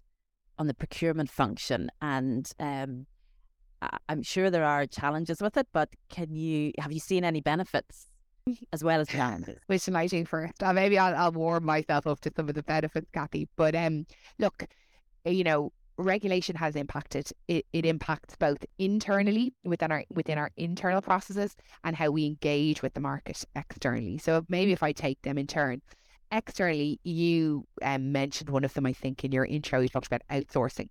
on 0.59 0.67
the 0.67 0.75
procurement 0.75 1.31
function 1.31 1.91
and 2.01 2.51
um, 2.59 3.07
I'm 4.09 4.23
sure 4.23 4.51
there 4.51 4.65
are 4.65 4.87
challenges 4.87 5.41
with 5.41 5.57
it, 5.57 5.69
but 5.73 5.91
can 6.09 6.35
you 6.35 6.73
have 6.79 6.93
you 6.93 7.01
seen 7.01 7.25
any 7.25 7.41
benefits 7.41 8.07
as 8.73 8.85
well 8.85 9.01
as 9.01 9.09
challenges? 9.09 9.59
Which 9.67 9.89
lighting 9.89 10.27
first? 10.27 10.63
Uh, 10.63 10.73
maybe 10.73 10.99
I'll, 10.99 11.15
I'll 11.15 11.33
warm 11.33 11.65
myself 11.65 12.07
up 12.07 12.21
to 12.21 12.33
some 12.35 12.49
of 12.49 12.55
the 12.55 12.63
benefits, 12.63 13.09
Kathy. 13.13 13.49
But 13.57 13.75
um, 13.75 14.07
look, 14.39 14.65
you 15.25 15.45
know, 15.45 15.73
regulation 15.97 16.57
has 16.57 16.77
impacted. 16.77 17.29
It, 17.49 17.67
it 17.73 17.85
impacts 17.85 18.37
both 18.37 18.65
internally 18.79 19.53
within 19.65 19.93
our 19.93 20.05
within 20.11 20.39
our 20.39 20.51
internal 20.57 21.03
processes 21.03 21.57
and 21.85 21.97
how 21.97 22.11
we 22.11 22.27
engage 22.27 22.83
with 22.83 22.95
the 22.95 23.01
market 23.01 23.45
externally. 23.57 24.19
So 24.19 24.45
maybe 24.49 24.73
if 24.73 24.83
I 24.83 24.93
take 24.93 25.21
them 25.23 25.39
in 25.39 25.47
turn. 25.47 25.83
Externally, 26.31 27.01
you 27.05 27.65
um, 27.81 28.13
mentioned 28.13 28.51
one 28.51 28.63
of 28.63 28.75
them, 28.75 28.85
I 28.85 28.93
think, 28.93 29.25
in 29.25 29.33
your 29.33 29.47
intro. 29.47 29.81
You 29.81 29.89
talked 29.89 30.09
about 30.09 30.21
outsourcing 30.31 30.91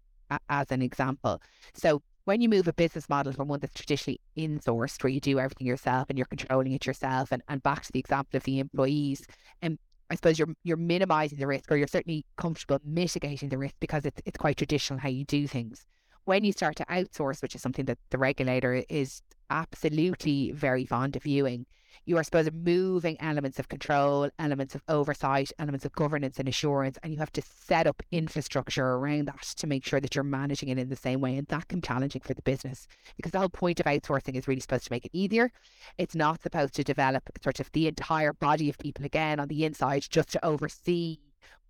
as 0.50 0.72
an 0.72 0.82
example. 0.82 1.42
So 1.76 2.02
when 2.28 2.42
you 2.42 2.50
move 2.50 2.68
a 2.68 2.74
business 2.74 3.08
model 3.08 3.32
from 3.32 3.48
one 3.48 3.62
that's 3.62 3.74
traditionally 3.74 4.20
insourced, 4.36 5.02
where 5.02 5.10
you 5.10 5.22
do 5.22 5.40
everything 5.40 5.66
yourself 5.66 6.10
and 6.10 6.18
you're 6.18 6.26
controlling 6.26 6.74
it 6.74 6.86
yourself, 6.86 7.32
and, 7.32 7.42
and 7.48 7.64
back 7.64 7.84
to 7.84 7.92
the 7.94 8.00
example 8.00 8.36
of 8.36 8.44
the 8.44 8.60
employees, 8.60 9.26
and 9.62 9.76
um, 9.76 9.80
I 10.10 10.16
suppose 10.16 10.38
you're 10.38 10.54
you're 10.66 10.76
minimizing 10.76 11.40
the 11.40 11.48
risk, 11.48 11.72
or 11.72 11.78
you're 11.78 11.88
certainly 11.88 12.26
comfortable 12.36 12.80
mitigating 12.84 13.48
the 13.48 13.58
risk 13.58 13.76
because 13.80 14.06
it's 14.06 14.22
it's 14.26 14.38
quite 14.38 14.58
traditional 14.58 15.00
how 15.00 15.08
you 15.08 15.24
do 15.24 15.48
things. 15.48 15.86
When 16.26 16.44
you 16.44 16.52
start 16.52 16.76
to 16.76 16.86
outsource, 16.88 17.42
which 17.42 17.56
is 17.56 17.62
something 17.62 17.86
that 17.86 17.98
the 18.10 18.18
regulator 18.18 18.84
is 18.90 19.22
absolutely 19.50 20.52
very 20.52 20.86
fond 20.86 21.16
of 21.16 21.24
viewing, 21.24 21.66
you 22.06 22.18
are 22.18 22.24
supposed 22.24 22.50
to 22.50 22.56
moving 22.56 23.18
elements 23.20 23.60
of 23.60 23.68
control, 23.68 24.30
elements 24.40 24.76
of 24.76 24.82
oversight, 24.88 25.52
elements 25.60 25.84
of 25.84 25.92
governance 25.92 26.40
and 26.40 26.48
assurance, 26.48 26.98
and 27.04 27.12
you 27.12 27.20
have 27.20 27.34
to 27.34 27.42
set 27.42 27.86
up 27.86 28.02
infrastructure 28.12 28.94
around 28.94 29.26
that 29.26 29.42
to 29.58 29.68
make 29.68 29.86
sure 29.86 30.00
that 30.00 30.16
you're 30.16 30.24
managing 30.24 30.70
it 30.70 30.78
in 30.78 30.88
the 30.90 30.96
same 30.96 31.20
way. 31.20 31.36
And 31.36 31.48
that 31.48 31.68
can 31.68 31.80
be 31.80 31.88
challenging 31.88 32.22
for 32.22 32.34
the 32.34 32.42
business 32.44 32.88
because 33.18 33.34
the 33.34 33.40
whole 33.40 33.50
point 33.50 33.80
of 33.80 33.86
outsourcing 33.88 34.36
is 34.36 34.48
really 34.48 34.62
supposed 34.62 34.86
to 34.86 34.92
make 34.92 35.06
it 35.06 35.12
easier. 35.14 35.52
It's 35.98 36.16
not 36.16 36.42
supposed 36.42 36.76
to 36.76 36.84
develop 36.84 37.24
sort 37.44 37.60
of 37.60 37.72
the 37.74 37.88
entire 37.88 38.34
body 38.34 38.70
of 38.70 38.78
people 38.78 39.06
again 39.06 39.40
on 39.40 39.50
the 39.50 39.66
inside 39.66 40.06
just 40.10 40.30
to 40.30 40.46
oversee 40.46 41.20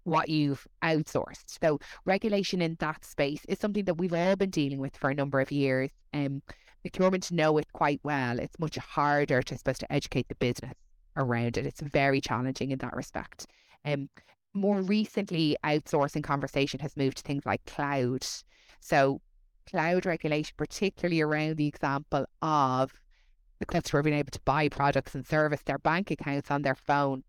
what 0.04 0.30
you've 0.30 0.68
outsourced. 0.84 1.60
So 1.62 1.80
regulation 2.06 2.62
in 2.62 2.78
that 2.80 3.04
space 3.04 3.44
is 3.50 3.60
something 3.60 3.86
that 3.86 3.96
we've 3.96 4.14
all 4.14 4.36
been 4.36 4.52
dealing 4.52 4.80
with 4.80 4.96
for 4.96 5.10
a 5.10 5.16
number 5.16 5.42
of 5.42 5.52
years. 5.52 5.90
Um, 6.14 6.42
procurement 6.90 7.32
know 7.32 7.58
it 7.58 7.72
quite 7.74 8.00
well. 8.04 8.40
It's 8.40 8.60
much 8.60 8.78
harder 8.78 9.42
to 9.42 9.58
supposed 9.58 9.82
to 9.82 9.92
educate 9.92 10.28
the 10.30 10.36
business 10.36 10.74
around 11.16 11.58
it. 11.58 11.66
It's 11.66 11.82
very 11.82 12.22
challenging 12.22 12.72
in 12.72 12.80
that 12.80 12.96
respect. 12.96 13.48
Um, 13.86 14.10
more 14.54 14.82
recently, 14.82 15.58
outsourcing 15.64 16.24
conversation 16.24 16.80
has 16.80 16.98
moved 16.98 17.18
to 17.18 17.24
things 17.24 17.46
like 17.46 17.64
cloud. 17.66 18.26
So, 18.80 19.22
cloud 19.70 20.06
regulation, 20.06 20.54
particularly 20.58 21.22
around 21.22 21.58
the 21.58 21.68
example 21.68 22.26
of 22.42 22.94
the 23.60 23.66
customer 23.66 24.04
being 24.04 24.18
able 24.18 24.32
to 24.32 24.40
buy 24.46 24.70
products 24.70 25.16
and 25.16 25.26
service 25.26 25.62
their 25.66 25.80
bank 25.80 26.12
accounts 26.12 26.52
on 26.52 26.62
their 26.62 26.76
phone 26.76 27.24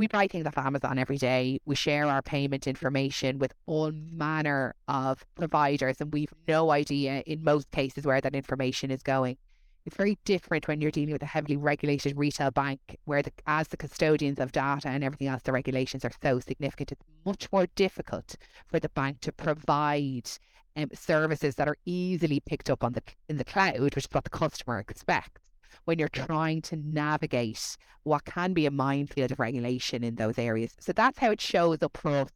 we 0.00 0.06
buy 0.06 0.26
things 0.26 0.46
off 0.46 0.56
Amazon 0.56 0.98
every 0.98 1.18
day. 1.18 1.60
We 1.66 1.74
share 1.74 2.06
our 2.06 2.22
payment 2.22 2.66
information 2.66 3.38
with 3.38 3.52
all 3.66 3.92
manner 3.92 4.74
of 4.88 5.26
providers, 5.34 6.00
and 6.00 6.10
we've 6.10 6.32
no 6.48 6.70
idea 6.70 7.22
in 7.26 7.44
most 7.44 7.70
cases 7.70 8.06
where 8.06 8.18
that 8.18 8.34
information 8.34 8.90
is 8.90 9.02
going. 9.02 9.36
It's 9.84 9.96
very 9.96 10.18
different 10.24 10.66
when 10.66 10.80
you're 10.80 10.90
dealing 10.90 11.12
with 11.12 11.22
a 11.22 11.26
heavily 11.26 11.58
regulated 11.58 12.16
retail 12.16 12.50
bank, 12.50 12.80
where 13.04 13.20
the, 13.20 13.30
as 13.46 13.68
the 13.68 13.76
custodians 13.76 14.40
of 14.40 14.52
data 14.52 14.88
and 14.88 15.04
everything 15.04 15.28
else, 15.28 15.42
the 15.42 15.52
regulations 15.52 16.02
are 16.02 16.12
so 16.22 16.40
significant. 16.40 16.92
It's 16.92 17.04
much 17.26 17.52
more 17.52 17.66
difficult 17.74 18.36
for 18.68 18.80
the 18.80 18.88
bank 18.88 19.20
to 19.20 19.32
provide 19.32 20.30
um, 20.76 20.88
services 20.94 21.56
that 21.56 21.68
are 21.68 21.76
easily 21.84 22.40
picked 22.40 22.70
up 22.70 22.82
on 22.82 22.94
the 22.94 23.02
in 23.28 23.36
the 23.36 23.44
cloud, 23.44 23.80
which 23.80 23.98
is 23.98 24.08
what 24.10 24.24
the 24.24 24.30
customer 24.30 24.78
expects 24.78 25.42
when 25.84 25.98
you're 25.98 26.08
trying 26.08 26.62
to 26.62 26.76
navigate 26.76 27.76
what 28.04 28.24
can 28.24 28.52
be 28.52 28.66
a 28.66 28.70
minefield 28.70 29.32
of 29.32 29.40
regulation 29.40 30.04
in 30.04 30.14
those 30.14 30.38
areas. 30.38 30.74
So 30.80 30.92
that's 30.92 31.18
how 31.18 31.30
it 31.30 31.40
shows 31.40 31.82
up 31.82 31.96
for 31.96 32.10
us, 32.10 32.30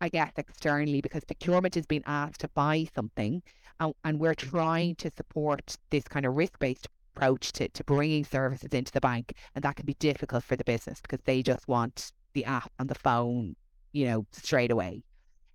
I 0.00 0.08
guess, 0.08 0.32
externally, 0.36 1.00
because 1.00 1.24
procurement 1.24 1.76
is 1.76 1.86
being 1.86 2.04
asked 2.06 2.40
to 2.40 2.48
buy 2.48 2.86
something 2.94 3.42
and, 3.80 3.94
and 4.04 4.18
we're 4.18 4.34
trying 4.34 4.96
to 4.96 5.10
support 5.16 5.76
this 5.90 6.04
kind 6.04 6.26
of 6.26 6.36
risk 6.36 6.58
based 6.58 6.88
approach 7.14 7.52
to, 7.52 7.68
to 7.68 7.84
bringing 7.84 8.24
services 8.24 8.70
into 8.72 8.92
the 8.92 9.00
bank. 9.00 9.34
And 9.54 9.64
that 9.64 9.76
can 9.76 9.86
be 9.86 9.94
difficult 9.94 10.44
for 10.44 10.56
the 10.56 10.64
business 10.64 11.00
because 11.00 11.20
they 11.24 11.42
just 11.42 11.66
want 11.68 12.12
the 12.34 12.44
app 12.44 12.70
on 12.78 12.86
the 12.86 12.94
phone, 12.94 13.56
you 13.92 14.06
know, 14.06 14.26
straight 14.32 14.70
away. 14.70 15.02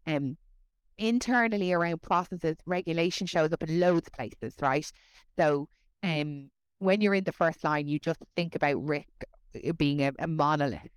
Um, 0.05 0.37
internally 0.97 1.73
around 1.73 2.01
processes, 2.01 2.57
regulation 2.65 3.27
shows 3.27 3.51
up 3.53 3.63
in 3.63 3.79
loads 3.79 4.07
of 4.07 4.13
places, 4.13 4.55
right? 4.61 4.89
So 5.37 5.67
um, 6.03 6.49
when 6.79 7.01
you're 7.01 7.13
in 7.13 7.23
the 7.23 7.31
first 7.31 7.63
line, 7.63 7.87
you 7.87 7.99
just 7.99 8.19
think 8.35 8.55
about 8.55 8.85
risk 8.85 9.23
uh, 9.55 9.71
being 9.73 10.01
a, 10.01 10.11
a 10.19 10.27
monolith. 10.27 10.89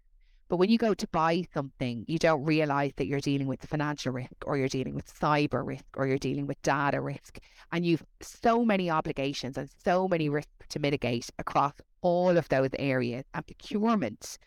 But 0.49 0.59
when 0.59 0.71
you 0.71 0.79
go 0.79 0.95
to 0.95 1.09
buy 1.09 1.45
something, 1.53 2.05
you 2.07 2.19
don't 2.19 2.45
realize 2.45 2.93
that 2.97 3.07
you're 3.07 3.21
dealing 3.21 3.49
with 3.49 3.67
financial 3.67 4.13
risk 4.13 4.35
or 4.45 4.57
you're 4.57 4.69
dealing 4.69 4.95
with 4.95 5.13
cyber 5.13 5.67
risk 5.67 5.85
or 5.97 6.07
you're 6.07 6.19
dealing 6.19 6.47
with 6.47 6.63
data 6.63 7.01
risk. 7.01 7.39
And 7.73 7.85
you've 7.85 8.05
so 8.21 8.65
many 8.65 8.89
obligations 8.89 9.59
and 9.59 9.69
so 9.85 10.07
many 10.07 10.29
risks 10.29 10.53
to 10.69 10.79
mitigate 10.79 11.31
across 11.41 11.73
all 12.01 12.37
of 12.37 12.49
those 12.49 12.71
areas. 12.79 13.25
And 13.35 13.45
procurement, 13.45 14.39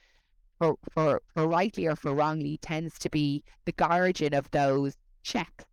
for, 0.58 0.78
for, 0.94 1.22
for 1.34 1.48
rightly 1.48 1.86
or 1.86 1.98
for 1.98 2.14
wrongly, 2.14 2.58
tends 2.62 2.98
to 3.00 3.10
be 3.10 3.44
the 3.66 3.74
guardian 3.74 4.34
of 4.34 4.50
those 4.52 4.96
checks, 5.24 5.66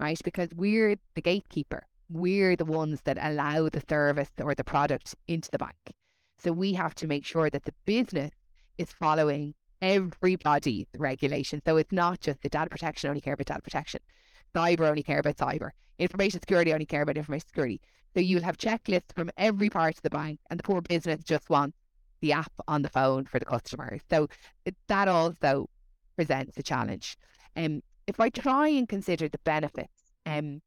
right? 0.00 0.18
Because 0.24 0.48
we're 0.56 0.96
the 1.14 1.20
gatekeeper 1.22 1.86
we're 2.08 2.56
the 2.56 2.64
ones 2.64 3.00
that 3.04 3.18
allow 3.20 3.68
the 3.68 3.82
service 3.88 4.30
or 4.40 4.54
the 4.54 4.64
product 4.64 5.14
into 5.26 5.50
the 5.50 5.58
bank. 5.58 5.94
So 6.38 6.52
we 6.52 6.74
have 6.74 6.94
to 6.96 7.06
make 7.06 7.24
sure 7.24 7.50
that 7.50 7.64
the 7.64 7.74
business 7.84 8.32
is 8.78 8.92
following 8.92 9.54
everybody's 9.82 10.86
regulation. 10.96 11.60
So 11.66 11.76
it's 11.76 11.92
not 11.92 12.20
just 12.20 12.42
the 12.42 12.48
data 12.48 12.70
protection 12.70 13.08
only 13.08 13.20
care 13.20 13.34
about 13.34 13.46
data 13.46 13.62
protection, 13.62 14.00
cyber 14.54 14.88
only 14.88 15.02
care 15.02 15.18
about 15.18 15.36
cyber, 15.36 15.70
information 15.98 16.40
security 16.40 16.72
only 16.72 16.86
care 16.86 17.02
about 17.02 17.16
information 17.16 17.48
security. 17.48 17.80
So 18.14 18.20
you'll 18.20 18.42
have 18.42 18.56
checklists 18.56 19.12
from 19.14 19.30
every 19.36 19.68
part 19.68 19.96
of 19.96 20.02
the 20.02 20.10
bank, 20.10 20.40
and 20.48 20.58
the 20.58 20.62
poor 20.64 20.80
business 20.80 21.22
just 21.24 21.50
wants 21.50 21.76
the 22.20 22.32
app 22.32 22.52
on 22.66 22.82
the 22.82 22.88
phone 22.88 23.26
for 23.26 23.38
the 23.38 23.44
customer. 23.44 23.98
So 24.08 24.28
it, 24.64 24.74
that 24.88 25.08
also 25.08 25.68
presents 26.16 26.56
a 26.56 26.62
challenge. 26.62 27.16
Um, 27.56 27.82
if 28.06 28.20
I 28.20 28.30
try 28.30 28.68
and 28.68 28.88
consider 28.88 29.28
the 29.28 29.38
benefits, 29.44 29.92
um, 30.24 30.62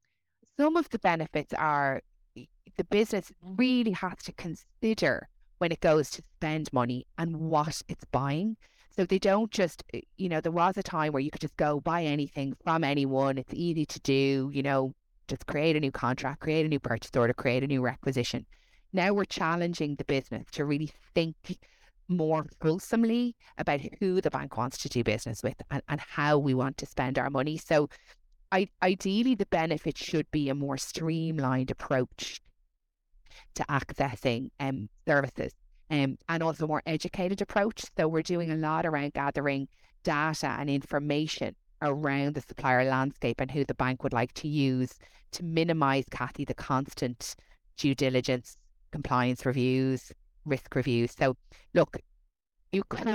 some 0.59 0.75
of 0.75 0.89
the 0.89 0.99
benefits 0.99 1.53
are 1.53 2.01
the 2.35 2.83
business 2.89 3.31
really 3.41 3.91
has 3.91 4.17
to 4.23 4.33
consider 4.33 5.29
when 5.59 5.71
it 5.71 5.79
goes 5.79 6.09
to 6.09 6.21
spend 6.35 6.71
money 6.73 7.05
and 7.17 7.37
what 7.37 7.81
it's 7.87 8.03
buying. 8.11 8.57
So 8.95 9.05
they 9.05 9.19
don't 9.19 9.51
just, 9.51 9.83
eh, 9.93 10.01
you 10.17 10.27
know, 10.27 10.41
there 10.41 10.51
was 10.51 10.77
a 10.77 10.83
time 10.83 11.13
where 11.13 11.21
you 11.21 11.31
could 11.31 11.41
just 11.41 11.55
go 11.55 11.79
buy 11.79 12.03
anything 12.03 12.57
from 12.61 12.83
anyone. 12.83 13.37
It's 13.37 13.53
easy 13.53 13.85
to 13.85 13.99
do, 14.01 14.51
you 14.53 14.61
know, 14.61 14.93
just 15.29 15.45
create 15.45 15.77
a 15.77 15.79
new 15.79 15.91
contract, 15.91 16.41
create 16.41 16.65
a 16.65 16.69
new 16.69 16.79
purchase 16.79 17.11
order, 17.15 17.33
create 17.33 17.63
a 17.63 17.67
new 17.67 17.81
requisition. 17.81 18.45
Now 18.91 19.13
we're 19.13 19.25
challenging 19.25 19.95
the 19.95 20.03
business 20.03 20.45
to 20.53 20.65
really 20.65 20.91
think 21.15 21.35
more 22.09 22.45
fulsomely 22.59 23.35
about 23.57 23.79
who 23.99 24.19
the 24.19 24.31
bank 24.31 24.57
wants 24.57 24.77
to 24.79 24.89
do 24.89 25.03
business 25.03 25.41
with 25.41 25.55
and, 25.71 25.83
and 25.87 26.01
how 26.01 26.37
we 26.37 26.53
want 26.53 26.75
to 26.77 26.85
spend 26.85 27.17
our 27.17 27.29
money. 27.29 27.55
So 27.55 27.87
I, 28.51 28.69
ideally, 28.81 29.35
the 29.35 29.45
benefit 29.45 29.97
should 29.97 30.29
be 30.31 30.49
a 30.49 30.55
more 30.55 30.77
streamlined 30.77 31.71
approach 31.71 32.41
to 33.55 33.63
accessing 33.63 34.49
um, 34.59 34.89
services 35.07 35.53
um, 35.89 36.17
and 36.27 36.43
also 36.43 36.65
a 36.65 36.67
more 36.67 36.83
educated 36.85 37.41
approach. 37.41 37.85
So 37.97 38.07
we're 38.07 38.21
doing 38.21 38.51
a 38.51 38.55
lot 38.55 38.85
around 38.85 39.13
gathering 39.13 39.67
data 40.03 40.55
and 40.59 40.69
information 40.69 41.55
around 41.81 42.35
the 42.35 42.41
supplier 42.41 42.89
landscape 42.89 43.39
and 43.39 43.51
who 43.51 43.63
the 43.63 43.73
bank 43.73 44.03
would 44.03 44.13
like 44.13 44.33
to 44.33 44.47
use 44.47 44.97
to 45.31 45.43
minimize, 45.43 46.05
Kathy, 46.09 46.45
the 46.45 46.53
constant 46.53 47.35
due 47.77 47.95
diligence, 47.95 48.57
compliance 48.91 49.45
reviews, 49.45 50.11
risk 50.45 50.75
reviews. 50.75 51.11
So, 51.17 51.37
look, 51.73 51.97
you 52.71 52.83
could 52.89 53.07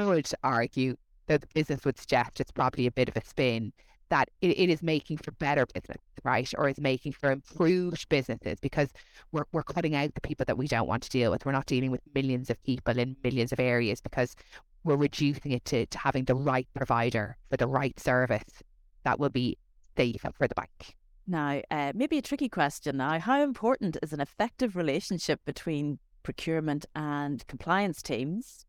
argue 0.42 0.96
that 1.26 1.40
the 1.40 1.46
business 1.54 1.84
would 1.84 1.98
suggest 1.98 2.40
it's 2.40 2.52
probably 2.52 2.86
a 2.86 2.92
bit 2.92 3.08
of 3.08 3.16
a 3.16 3.24
spin 3.24 3.72
that 4.14 4.30
it, 4.40 4.56
it 4.56 4.70
is 4.70 4.80
making 4.80 5.16
for 5.16 5.32
better 5.32 5.66
business, 5.66 5.98
right? 6.22 6.48
Or 6.56 6.68
is 6.68 6.78
making 6.78 7.14
for 7.14 7.32
improved 7.32 8.08
businesses 8.08 8.60
because 8.60 8.90
we're, 9.32 9.42
we're 9.50 9.64
cutting 9.64 9.96
out 9.96 10.14
the 10.14 10.20
people 10.20 10.44
that 10.46 10.56
we 10.56 10.68
don't 10.68 10.86
want 10.86 11.02
to 11.02 11.10
deal 11.10 11.32
with. 11.32 11.44
We're 11.44 11.50
not 11.50 11.66
dealing 11.66 11.90
with 11.90 12.00
millions 12.14 12.48
of 12.48 12.62
people 12.62 12.96
in 12.96 13.16
millions 13.24 13.50
of 13.50 13.58
areas 13.58 14.00
because 14.00 14.36
we're 14.84 14.94
reducing 14.94 15.50
it 15.50 15.64
to, 15.64 15.86
to 15.86 15.98
having 15.98 16.26
the 16.26 16.36
right 16.36 16.68
provider 16.74 17.36
for 17.50 17.56
the 17.56 17.66
right 17.66 17.98
service 17.98 18.62
that 19.02 19.18
will 19.18 19.30
be 19.30 19.58
safe 19.96 20.24
for 20.38 20.46
the 20.46 20.54
bank. 20.54 20.94
Now, 21.26 21.60
uh, 21.72 21.90
maybe 21.96 22.16
a 22.18 22.22
tricky 22.22 22.48
question 22.48 22.98
now. 22.98 23.18
How 23.18 23.42
important 23.42 23.96
is 24.00 24.12
an 24.12 24.20
effective 24.20 24.76
relationship 24.76 25.40
between 25.44 25.98
procurement 26.22 26.86
and 26.94 27.44
compliance 27.48 28.00
teams? 28.00 28.64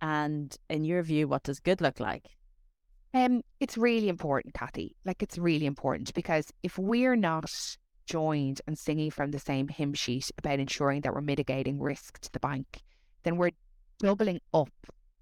And 0.00 0.56
in 0.68 0.84
your 0.84 1.04
view, 1.04 1.28
what 1.28 1.44
does 1.44 1.60
good 1.60 1.80
look 1.80 2.00
like? 2.00 2.30
Um, 3.14 3.42
it's 3.60 3.76
really 3.76 4.08
important, 4.08 4.54
Kathy. 4.54 4.96
Like 5.04 5.22
it's 5.22 5.38
really 5.38 5.66
important 5.66 6.14
because 6.14 6.52
if 6.62 6.78
we're 6.78 7.16
not 7.16 7.50
joined 8.06 8.60
and 8.66 8.78
singing 8.78 9.10
from 9.10 9.30
the 9.30 9.38
same 9.38 9.68
hymn 9.68 9.94
sheet 9.94 10.30
about 10.38 10.58
ensuring 10.58 11.02
that 11.02 11.14
we're 11.14 11.20
mitigating 11.20 11.80
risk 11.80 12.18
to 12.20 12.32
the 12.32 12.40
bank, 12.40 12.82
then 13.22 13.36
we're 13.36 13.50
doubling 13.98 14.40
up 14.54 14.70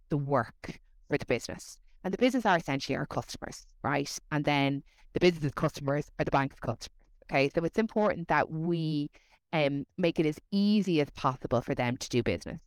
the 0.09 0.17
work 0.17 0.81
for 1.09 1.19
the 1.19 1.27
business. 1.27 1.79
And 2.05 2.15
the 2.15 2.19
business 2.19 2.47
are 2.47 2.57
essentially 2.57 2.97
our 2.97 3.07
customers, 3.07 3.67
right? 3.83 4.11
And 4.31 4.45
then 4.45 4.83
the 5.13 5.21
business 5.21 5.53
customers 5.53 6.11
are 6.19 6.25
the 6.25 6.31
bank's 6.31 6.59
customers. 6.61 6.97
Okay. 7.31 7.51
So 7.55 7.65
it's 7.65 7.79
important 7.79 8.29
that 8.29 8.51
we 8.51 9.11
um, 9.53 9.87
make 9.99 10.19
it 10.19 10.27
as 10.27 10.39
easy 10.51 11.01
as 11.01 11.11
possible 11.11 11.61
for 11.61 11.75
them 11.75 11.97
to 11.97 12.09
do 12.09 12.23
business. 12.23 12.61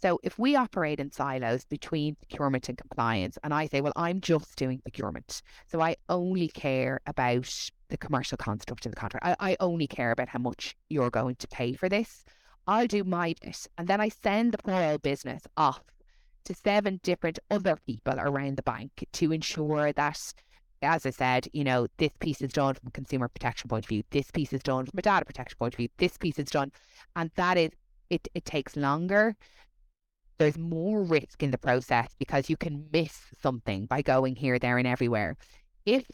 So 0.00 0.20
if 0.22 0.38
we 0.38 0.56
operate 0.56 1.00
in 1.00 1.10
silos 1.10 1.64
between 1.64 2.16
procurement 2.16 2.68
and 2.68 2.76
compliance, 2.76 3.38
and 3.42 3.54
I 3.54 3.66
say, 3.66 3.80
well, 3.80 3.94
I'm 3.96 4.20
just 4.20 4.56
doing 4.56 4.80
procurement, 4.80 5.42
so 5.66 5.80
I 5.80 5.96
only 6.08 6.48
care 6.48 7.00
about 7.06 7.70
the 7.88 7.96
commercial 7.96 8.36
construct 8.36 8.84
of 8.84 8.92
the 8.92 8.96
contract. 8.96 9.24
I, 9.24 9.52
I 9.52 9.56
only 9.60 9.86
care 9.86 10.10
about 10.10 10.28
how 10.28 10.38
much 10.38 10.76
you're 10.90 11.10
going 11.10 11.36
to 11.36 11.48
pay 11.48 11.72
for 11.72 11.88
this. 11.88 12.24
I'll 12.66 12.86
do 12.86 13.04
my 13.04 13.34
bit, 13.40 13.66
and 13.78 13.88
then 13.88 14.00
I 14.00 14.08
send 14.08 14.52
the 14.52 14.58
poor 14.58 14.98
business 14.98 15.42
off 15.56 15.82
to 16.44 16.54
seven 16.54 17.00
different 17.02 17.38
other 17.50 17.76
people 17.86 18.14
around 18.18 18.56
the 18.56 18.62
bank 18.62 19.06
to 19.12 19.32
ensure 19.32 19.92
that 19.92 20.34
as 20.82 21.06
I 21.06 21.10
said, 21.10 21.48
you 21.52 21.64
know, 21.64 21.86
this 21.96 22.12
piece 22.20 22.42
is 22.42 22.52
done 22.52 22.74
from 22.74 22.88
a 22.88 22.90
consumer 22.90 23.28
protection 23.28 23.68
point 23.68 23.84
of 23.84 23.88
view, 23.88 24.02
this 24.10 24.30
piece 24.30 24.52
is 24.52 24.62
done 24.62 24.86
from 24.86 24.98
a 24.98 25.02
data 25.02 25.24
protection 25.24 25.56
point 25.58 25.74
of 25.74 25.78
view, 25.78 25.88
this 25.96 26.18
piece 26.18 26.38
is 26.38 26.50
done. 26.50 26.70
And 27.14 27.30
that 27.36 27.56
is, 27.56 27.70
it, 28.10 28.28
it 28.34 28.44
takes 28.44 28.76
longer. 28.76 29.36
There's 30.38 30.58
more 30.58 31.02
risk 31.02 31.42
in 31.42 31.50
the 31.50 31.58
process 31.58 32.14
because 32.18 32.50
you 32.50 32.56
can 32.56 32.88
miss 32.92 33.18
something 33.40 33.86
by 33.86 34.02
going 34.02 34.36
here, 34.36 34.58
there, 34.58 34.78
and 34.78 34.86
everywhere. 34.86 35.36
If 35.86 36.06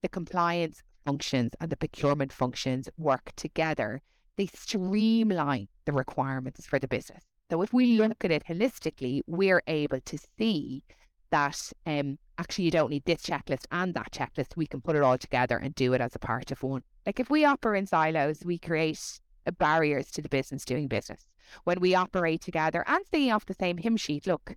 the 0.00 0.08
compliance 0.08 0.82
functions 1.04 1.52
and 1.60 1.70
the 1.70 1.76
procurement 1.76 2.32
functions 2.32 2.88
work 2.96 3.32
together, 3.36 4.00
they 4.36 4.46
streamline 4.46 5.68
the 5.84 5.92
requirements 5.92 6.66
for 6.66 6.78
the 6.78 6.88
business. 6.88 7.24
So 7.50 7.60
if 7.60 7.72
we 7.72 7.98
look 7.98 8.24
at 8.24 8.30
it 8.30 8.46
holistically, 8.46 9.20
we're 9.26 9.62
able 9.66 10.00
to 10.00 10.18
see 10.38 10.82
that 11.30 11.72
um, 11.86 12.18
actually 12.38 12.64
you 12.64 12.70
don't 12.70 12.90
need 12.90 13.04
this 13.04 13.22
checklist 13.22 13.66
and 13.70 13.92
that 13.94 14.12
checklist. 14.12 14.56
We 14.56 14.66
can 14.66 14.80
put 14.80 14.96
it 14.96 15.02
all 15.02 15.18
together 15.18 15.58
and 15.58 15.74
do 15.74 15.92
it 15.92 16.00
as 16.00 16.14
a 16.14 16.18
part 16.18 16.50
of 16.50 16.62
one. 16.62 16.82
Like 17.04 17.20
if 17.20 17.28
we 17.28 17.44
operate 17.44 17.80
in 17.80 17.86
silos, 17.86 18.42
we 18.44 18.58
create 18.58 19.20
barriers 19.58 20.10
to 20.12 20.22
the 20.22 20.28
business 20.28 20.64
doing 20.64 20.88
business. 20.88 21.26
When 21.64 21.80
we 21.80 21.94
operate 21.94 22.40
together 22.40 22.84
and 22.86 23.04
singing 23.10 23.32
off 23.32 23.46
the 23.46 23.54
same 23.54 23.78
hymn 23.78 23.96
sheet, 23.96 24.26
look, 24.26 24.56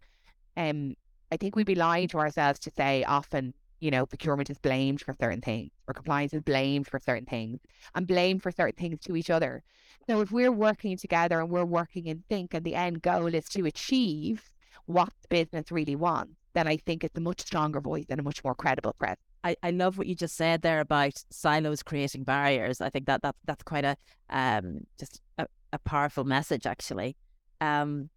um, 0.57 0.95
I 1.31 1.37
think 1.37 1.55
we'd 1.55 1.65
be 1.65 1.75
lying 1.75 2.07
to 2.09 2.19
ourselves 2.19 2.59
to 2.59 2.71
say 2.75 3.03
often, 3.03 3.53
you 3.79 3.91
know, 3.91 4.05
procurement 4.05 4.49
is 4.49 4.59
blamed 4.59 5.01
for 5.01 5.15
certain 5.19 5.41
things 5.41 5.71
or 5.87 5.93
compliance 5.93 6.33
is 6.33 6.41
blamed 6.41 6.87
for 6.87 6.99
certain 6.99 7.25
things 7.25 7.59
and 7.93 8.07
blamed 8.07 8.41
for 8.41 8.51
certain 8.51 8.75
things 8.77 8.99
to 9.01 9.15
each 9.15 9.29
other. 9.29 9.63
So 10.07 10.21
if 10.21 10.31
we're 10.31 10.51
working 10.51 10.97
together 10.97 11.39
and 11.39 11.49
we're 11.49 11.65
working 11.65 12.07
in 12.07 12.23
sync 12.29 12.53
and 12.53 12.63
the 12.63 12.75
end 12.75 13.01
goal 13.01 13.27
is 13.27 13.49
to 13.49 13.65
achieve 13.65 14.49
what 14.85 15.09
the 15.21 15.27
business 15.29 15.71
really 15.71 15.95
wants, 15.95 16.35
then 16.53 16.67
I 16.67 16.77
think 16.77 17.03
it's 17.03 17.17
a 17.17 17.21
much 17.21 17.41
stronger 17.41 17.81
voice 17.81 18.05
and 18.09 18.19
a 18.19 18.23
much 18.23 18.43
more 18.43 18.55
credible 18.55 18.93
press. 18.97 19.17
I, 19.43 19.55
I 19.61 19.71
love 19.71 19.97
what 19.97 20.07
you 20.07 20.15
just 20.15 20.35
said 20.35 20.61
there 20.61 20.79
about 20.79 21.13
silos 21.29 21.83
creating 21.83 22.23
barriers. 22.23 22.81
I 22.81 22.89
think 22.89 23.05
that, 23.07 23.21
that 23.23 23.35
that's 23.45 23.63
quite 23.63 23.85
a 23.85 23.97
um 24.29 24.81
just 24.97 25.21
a, 25.37 25.47
a 25.75 25.79
powerful 25.79 26.23
message 26.23 26.65
actually. 26.65 27.15
Um 27.61 28.09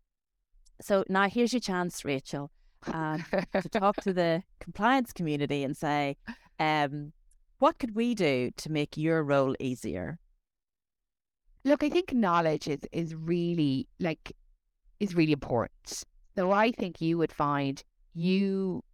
so 0.81 1.05
now 1.09 1.29
here's 1.29 1.53
your 1.53 1.61
chance, 1.61 2.05
Rachel, 2.05 2.51
uh, 2.87 3.19
to 3.53 3.69
talk 3.69 3.97
to 4.03 4.13
the 4.13 4.43
compliance 4.61 5.13
community 5.13 5.65
and 5.65 5.77
say, 5.77 6.17
um, 6.61 7.13
what 7.59 7.79
could 7.79 7.97
we 7.97 8.15
do 8.15 8.53
to 8.57 8.71
make 8.71 8.97
your 8.97 9.25
role 9.25 9.57
easier? 9.59 10.19
Look, 11.65 11.83
I 11.83 11.89
think 11.89 12.13
knowledge 12.13 12.69
is 12.69 12.81
is 12.93 13.15
really 13.15 13.89
like 13.99 14.33
is 15.01 15.15
really 15.15 15.33
important. 15.33 16.05
So 16.37 16.53
I 16.53 16.71
think 16.71 17.01
you 17.01 17.19
would 17.19 17.33
find 17.33 17.83
you, 18.15 18.85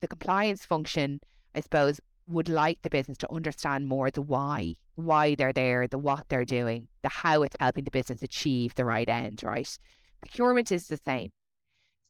the 0.00 0.08
compliance 0.08 0.64
function, 0.64 1.20
I 1.54 1.60
suppose, 1.60 2.00
would 2.26 2.48
like 2.48 2.80
the 2.82 2.90
business 2.90 3.18
to 3.18 3.32
understand 3.32 3.88
more 3.88 4.10
the 4.10 4.22
why, 4.22 4.76
why 4.94 5.34
they're 5.34 5.52
there, 5.52 5.86
the 5.86 5.98
what 5.98 6.28
they're 6.28 6.44
doing, 6.44 6.88
the 7.02 7.08
how 7.08 7.42
it's 7.42 7.56
helping 7.58 7.84
the 7.84 7.90
business 7.90 8.22
achieve 8.22 8.74
the 8.74 8.84
right 8.84 9.08
end, 9.08 9.42
right? 9.42 9.78
Procurement 10.20 10.70
is 10.72 10.88
the 10.88 10.98
same. 11.04 11.30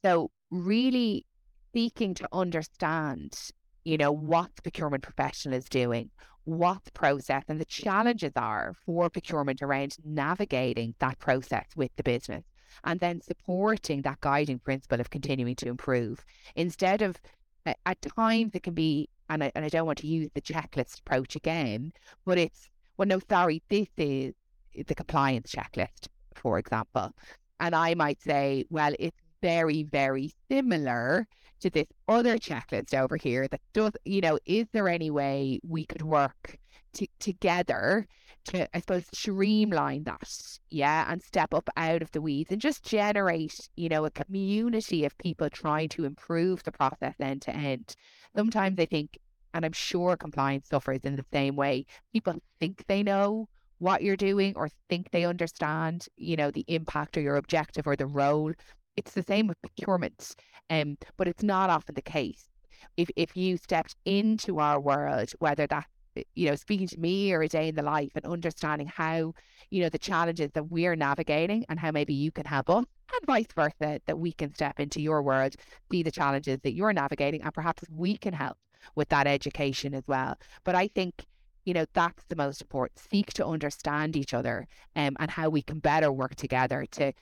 So 0.05 0.31
really 0.51 1.27
seeking 1.75 2.15
to 2.15 2.29
understand, 2.33 3.39
you 3.85 3.97
know, 3.97 4.13
what 4.13 4.51
the 4.57 4.63
procurement 4.63 5.03
professional 5.03 5.57
is 5.57 5.65
doing, 5.65 6.11
what 6.45 6.85
the 6.85 6.93
process 6.93 7.45
and 7.49 7.61
the 7.61 7.65
challenges 7.65 8.33
are 8.37 8.75
for 8.85 9.09
procurement 9.09 9.63
around 9.63 9.97
navigating 10.05 10.95
that 10.99 11.19
process 11.19 11.67
with 11.77 11.91
the 11.97 12.03
business 12.03 12.45
and 12.85 13.01
then 13.01 13.21
supporting 13.21 14.03
that 14.03 14.21
guiding 14.21 14.59
principle 14.59 15.01
of 15.01 15.11
continuing 15.11 15.55
to 15.57 15.69
improve 15.69 16.25
instead 16.57 17.03
of 17.03 17.21
at 17.67 18.03
times 18.17 18.53
it 18.55 18.63
can 18.63 18.75
be 18.75 19.09
and 19.29 19.45
I, 19.45 19.53
and 19.55 19.65
I 19.65 19.69
don't 19.69 19.87
want 19.87 19.99
to 19.99 20.07
use 20.07 20.29
the 20.35 20.41
checklist 20.41 21.01
approach 21.01 21.37
again 21.37 21.93
but 22.25 22.39
it's 22.39 22.69
well 22.97 23.09
no 23.09 23.21
sorry 23.29 23.63
this 23.69 23.89
is 23.97 24.35
the 24.75 24.95
compliance 24.95 25.53
checklist 25.53 26.09
for 26.35 26.59
example. 26.59 27.13
And 27.61 27.75
I 27.75 27.95
might 27.95 28.21
say 28.21 28.65
well 28.71 28.93
it's 28.99 29.17
very 29.41 29.83
very 29.85 30.33
similar 30.51 31.27
to 31.61 31.71
this 31.71 31.87
other 32.09 32.39
checklist 32.39 32.95
over 32.95 33.17
here 33.17 33.49
that 33.49 33.61
does 33.73 33.93
you 34.05 34.21
know 34.21 34.39
is 34.47 34.67
there 34.73 34.89
any 34.89 35.11
way 35.11 35.61
we 35.67 35.85
could 35.85 36.03
work 36.03 36.59
to, 36.95 37.07
together 37.19 38.07
to, 38.45 38.69
I 38.77 38.81
suppose, 38.81 39.05
streamline 39.13 40.05
that, 40.05 40.29
yeah, 40.71 41.11
and 41.11 41.23
step 41.23 41.55
up 41.55 41.69
out 41.77 42.03
of 42.03 42.11
the 42.13 42.21
weeds 42.21 42.51
and 42.51 42.61
just 42.61 42.85
generate, 42.85 43.69
you 43.77 43.89
know, 43.89 44.05
a 44.05 44.11
community 44.11 45.05
of 45.05 45.17
people 45.19 45.49
trying 45.49 45.89
to 45.91 46.05
improve 46.05 46.63
the 46.63 46.73
process 46.73 47.15
end 47.21 47.43
to 47.43 47.55
end. 47.55 47.95
Sometimes 48.37 48.79
I 48.79 48.87
think, 48.87 49.19
and 49.55 49.65
I'm 49.65 49.73
sure 49.73 50.17
compliance 50.17 50.69
suffers 50.69 51.01
in 51.05 51.17
the 51.17 51.25
same 51.33 51.57
way, 51.57 51.87
people 52.13 52.35
think 52.59 52.85
they 52.89 53.03
know 53.03 53.49
what 53.79 54.03
you're 54.03 54.17
doing 54.17 54.55
or 54.57 54.69
think 54.89 55.11
they 55.11 55.25
understand, 55.25 56.07
you 56.17 56.37
know, 56.37 56.51
the 56.51 56.65
impact 56.69 57.17
or 57.17 57.21
your 57.21 57.37
objective 57.37 57.87
or 57.87 57.97
the 57.97 58.07
role. 58.07 58.53
It's 58.97 59.13
the 59.13 59.23
same 59.23 59.47
with 59.47 59.61
procurement, 59.61 60.35
um, 60.71 60.97
but 61.17 61.29
it's 61.29 61.43
not 61.43 61.71
often 61.71 61.95
the 61.95 62.03
case. 62.03 62.49
If 62.97 63.09
if 63.17 63.37
you 63.37 63.57
stepped 63.57 63.97
into 64.05 64.59
our 64.59 64.81
world, 64.81 65.33
whether 65.39 65.67
that's 65.67 65.87
you 66.35 66.49
know, 66.49 66.55
speaking 66.55 66.89
to 66.89 67.01
me 67.01 67.33
or 67.33 67.43
a 67.43 67.49
day 67.49 67.69
in 67.69 67.75
the 67.75 67.83
life 67.83 68.13
and 68.15 68.25
understanding 68.25 68.87
how, 68.87 69.35
you 69.71 69.83
know, 69.83 69.89
the 69.89 69.99
challenges 69.99 70.51
that 70.53 70.71
we're 70.71 70.97
navigating 70.97 71.65
and 71.69 71.79
how 71.79 71.91
maybe 71.91 72.15
you 72.15 72.31
can 72.31 72.45
help 72.45 72.69
us 72.71 72.85
and 73.15 73.27
vice 73.27 73.47
versa, 73.55 74.01
that 74.07 74.19
we 74.19 74.33
can 74.33 74.55
step 74.55 74.81
into 74.81 75.01
your 75.01 75.23
world, 75.23 75.55
see 75.91 76.03
the 76.03 76.11
challenges 76.11 76.59
that 76.63 76.73
you're 76.73 76.93
navigating, 76.93 77.43
and 77.43 77.53
perhaps 77.53 77.83
we 77.91 78.17
can 78.17 78.33
help 78.33 78.57
with 78.95 79.09
that 79.11 79.27
education 79.27 79.95
as 79.95 80.05
well. 80.07 80.37
But 80.65 80.75
I 80.75 80.89
think, 80.89 81.27
you 81.65 81.75
know, 81.75 81.87
that's 81.93 82.25
the 82.29 82.37
most 82.37 82.63
important. 82.63 82.99
Seek 82.99 83.33
to 83.35 83.47
understand 83.47 84.17
each 84.17 84.35
other 84.35 84.67
um, 84.97 85.17
and 85.21 85.31
how 85.31 85.49
we 85.49 85.63
can 85.63 85.79
better 85.79 86.11
work 86.11 86.35
together 86.35 86.87
to 86.93 87.13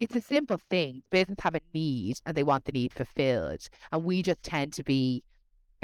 it's 0.00 0.16
a 0.16 0.20
simple 0.20 0.60
thing. 0.70 1.02
Business 1.10 1.38
have 1.40 1.54
a 1.54 1.60
need 1.72 2.18
and 2.26 2.36
they 2.36 2.42
want 2.42 2.64
the 2.64 2.72
need 2.72 2.92
fulfilled. 2.92 3.68
And 3.92 4.04
we 4.04 4.22
just 4.22 4.42
tend 4.42 4.72
to 4.74 4.82
be 4.82 5.22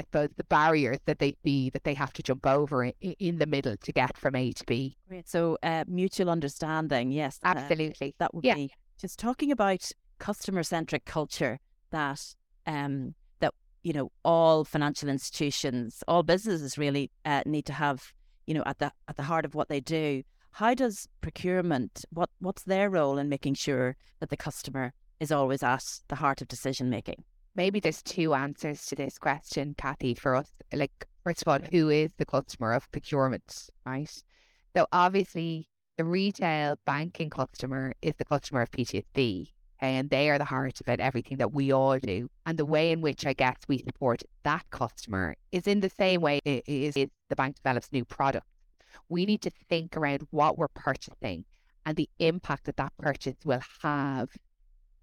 I 0.01 0.03
suppose, 0.03 0.29
the 0.35 0.43
barriers 0.45 0.97
that 1.05 1.19
they 1.19 1.35
see 1.43 1.69
that 1.69 1.83
they 1.83 1.93
have 1.93 2.11
to 2.13 2.23
jump 2.23 2.47
over 2.47 2.85
in, 2.85 2.93
in 3.01 3.37
the 3.37 3.45
middle 3.45 3.77
to 3.77 3.91
get 3.91 4.17
from 4.17 4.35
A 4.35 4.51
to 4.51 4.65
B. 4.65 4.97
Great. 5.07 5.29
So, 5.29 5.57
uh, 5.61 5.83
mutual 5.87 6.29
understanding, 6.29 7.11
yes. 7.11 7.39
Uh, 7.43 7.53
Absolutely. 7.55 8.09
Uh, 8.09 8.17
that 8.17 8.33
would 8.33 8.43
yeah. 8.43 8.55
be 8.55 8.71
just 8.99 9.19
talking 9.19 9.51
about 9.51 9.91
customer 10.17 10.63
centric 10.63 11.05
culture 11.05 11.59
that, 11.91 12.33
um, 12.65 13.13
that, 13.41 13.53
you 13.83 13.93
know, 13.93 14.11
all 14.25 14.63
financial 14.63 15.07
institutions, 15.07 16.03
all 16.07 16.23
businesses 16.23 16.79
really 16.79 17.11
uh, 17.23 17.43
need 17.45 17.65
to 17.67 17.73
have, 17.73 18.11
you 18.47 18.55
know, 18.55 18.63
at 18.65 18.79
the, 18.79 18.91
at 19.07 19.17
the 19.17 19.23
heart 19.23 19.45
of 19.45 19.53
what 19.53 19.69
they 19.69 19.79
do. 19.79 20.23
How 20.51 20.73
does 20.73 21.07
procurement, 21.21 22.05
what, 22.09 22.29
what's 22.39 22.63
their 22.63 22.89
role 22.89 23.19
in 23.19 23.29
making 23.29 23.53
sure 23.53 23.97
that 24.19 24.29
the 24.31 24.37
customer 24.37 24.93
is 25.19 25.31
always 25.31 25.61
at 25.61 25.85
the 26.07 26.15
heart 26.15 26.41
of 26.41 26.47
decision 26.47 26.89
making? 26.89 27.23
Maybe 27.55 27.79
there's 27.79 28.01
two 28.01 28.33
answers 28.33 28.85
to 28.87 28.95
this 28.95 29.17
question, 29.17 29.75
Kathy, 29.77 30.13
for 30.13 30.35
us. 30.35 30.51
Like, 30.73 31.07
first 31.23 31.41
of 31.41 31.47
all, 31.47 31.59
who 31.71 31.89
is 31.89 32.11
the 32.17 32.25
customer 32.25 32.73
of 32.73 32.91
procurement, 32.91 33.69
right? 33.85 34.23
So 34.75 34.87
obviously, 34.91 35.67
the 35.97 36.05
retail 36.05 36.77
banking 36.85 37.29
customer 37.29 37.93
is 38.01 38.13
the 38.17 38.25
customer 38.25 38.61
of 38.61 38.71
PTSB, 38.71 39.51
and 39.79 40.09
they 40.09 40.29
are 40.29 40.37
the 40.37 40.45
heart 40.45 40.79
of 40.79 40.87
it, 40.87 40.99
everything 40.99 41.37
that 41.37 41.53
we 41.53 41.71
all 41.71 41.99
do. 41.99 42.29
And 42.45 42.57
the 42.57 42.65
way 42.65 42.91
in 42.91 43.01
which 43.01 43.25
I 43.25 43.33
guess 43.33 43.57
we 43.67 43.79
support 43.79 44.23
that 44.43 44.65
customer 44.69 45.35
is 45.51 45.67
in 45.67 45.81
the 45.81 45.89
same 45.89 46.21
way 46.21 46.39
it 46.45 46.63
is 46.67 46.93
the 46.93 47.35
bank 47.35 47.57
develops 47.57 47.91
new 47.91 48.05
products. 48.05 48.47
We 49.09 49.25
need 49.25 49.41
to 49.41 49.51
think 49.69 49.97
around 49.97 50.27
what 50.31 50.57
we're 50.57 50.67
purchasing 50.69 51.45
and 51.85 51.97
the 51.97 52.09
impact 52.19 52.65
that 52.65 52.77
that 52.77 52.93
purchase 52.97 53.37
will 53.43 53.61
have 53.81 54.29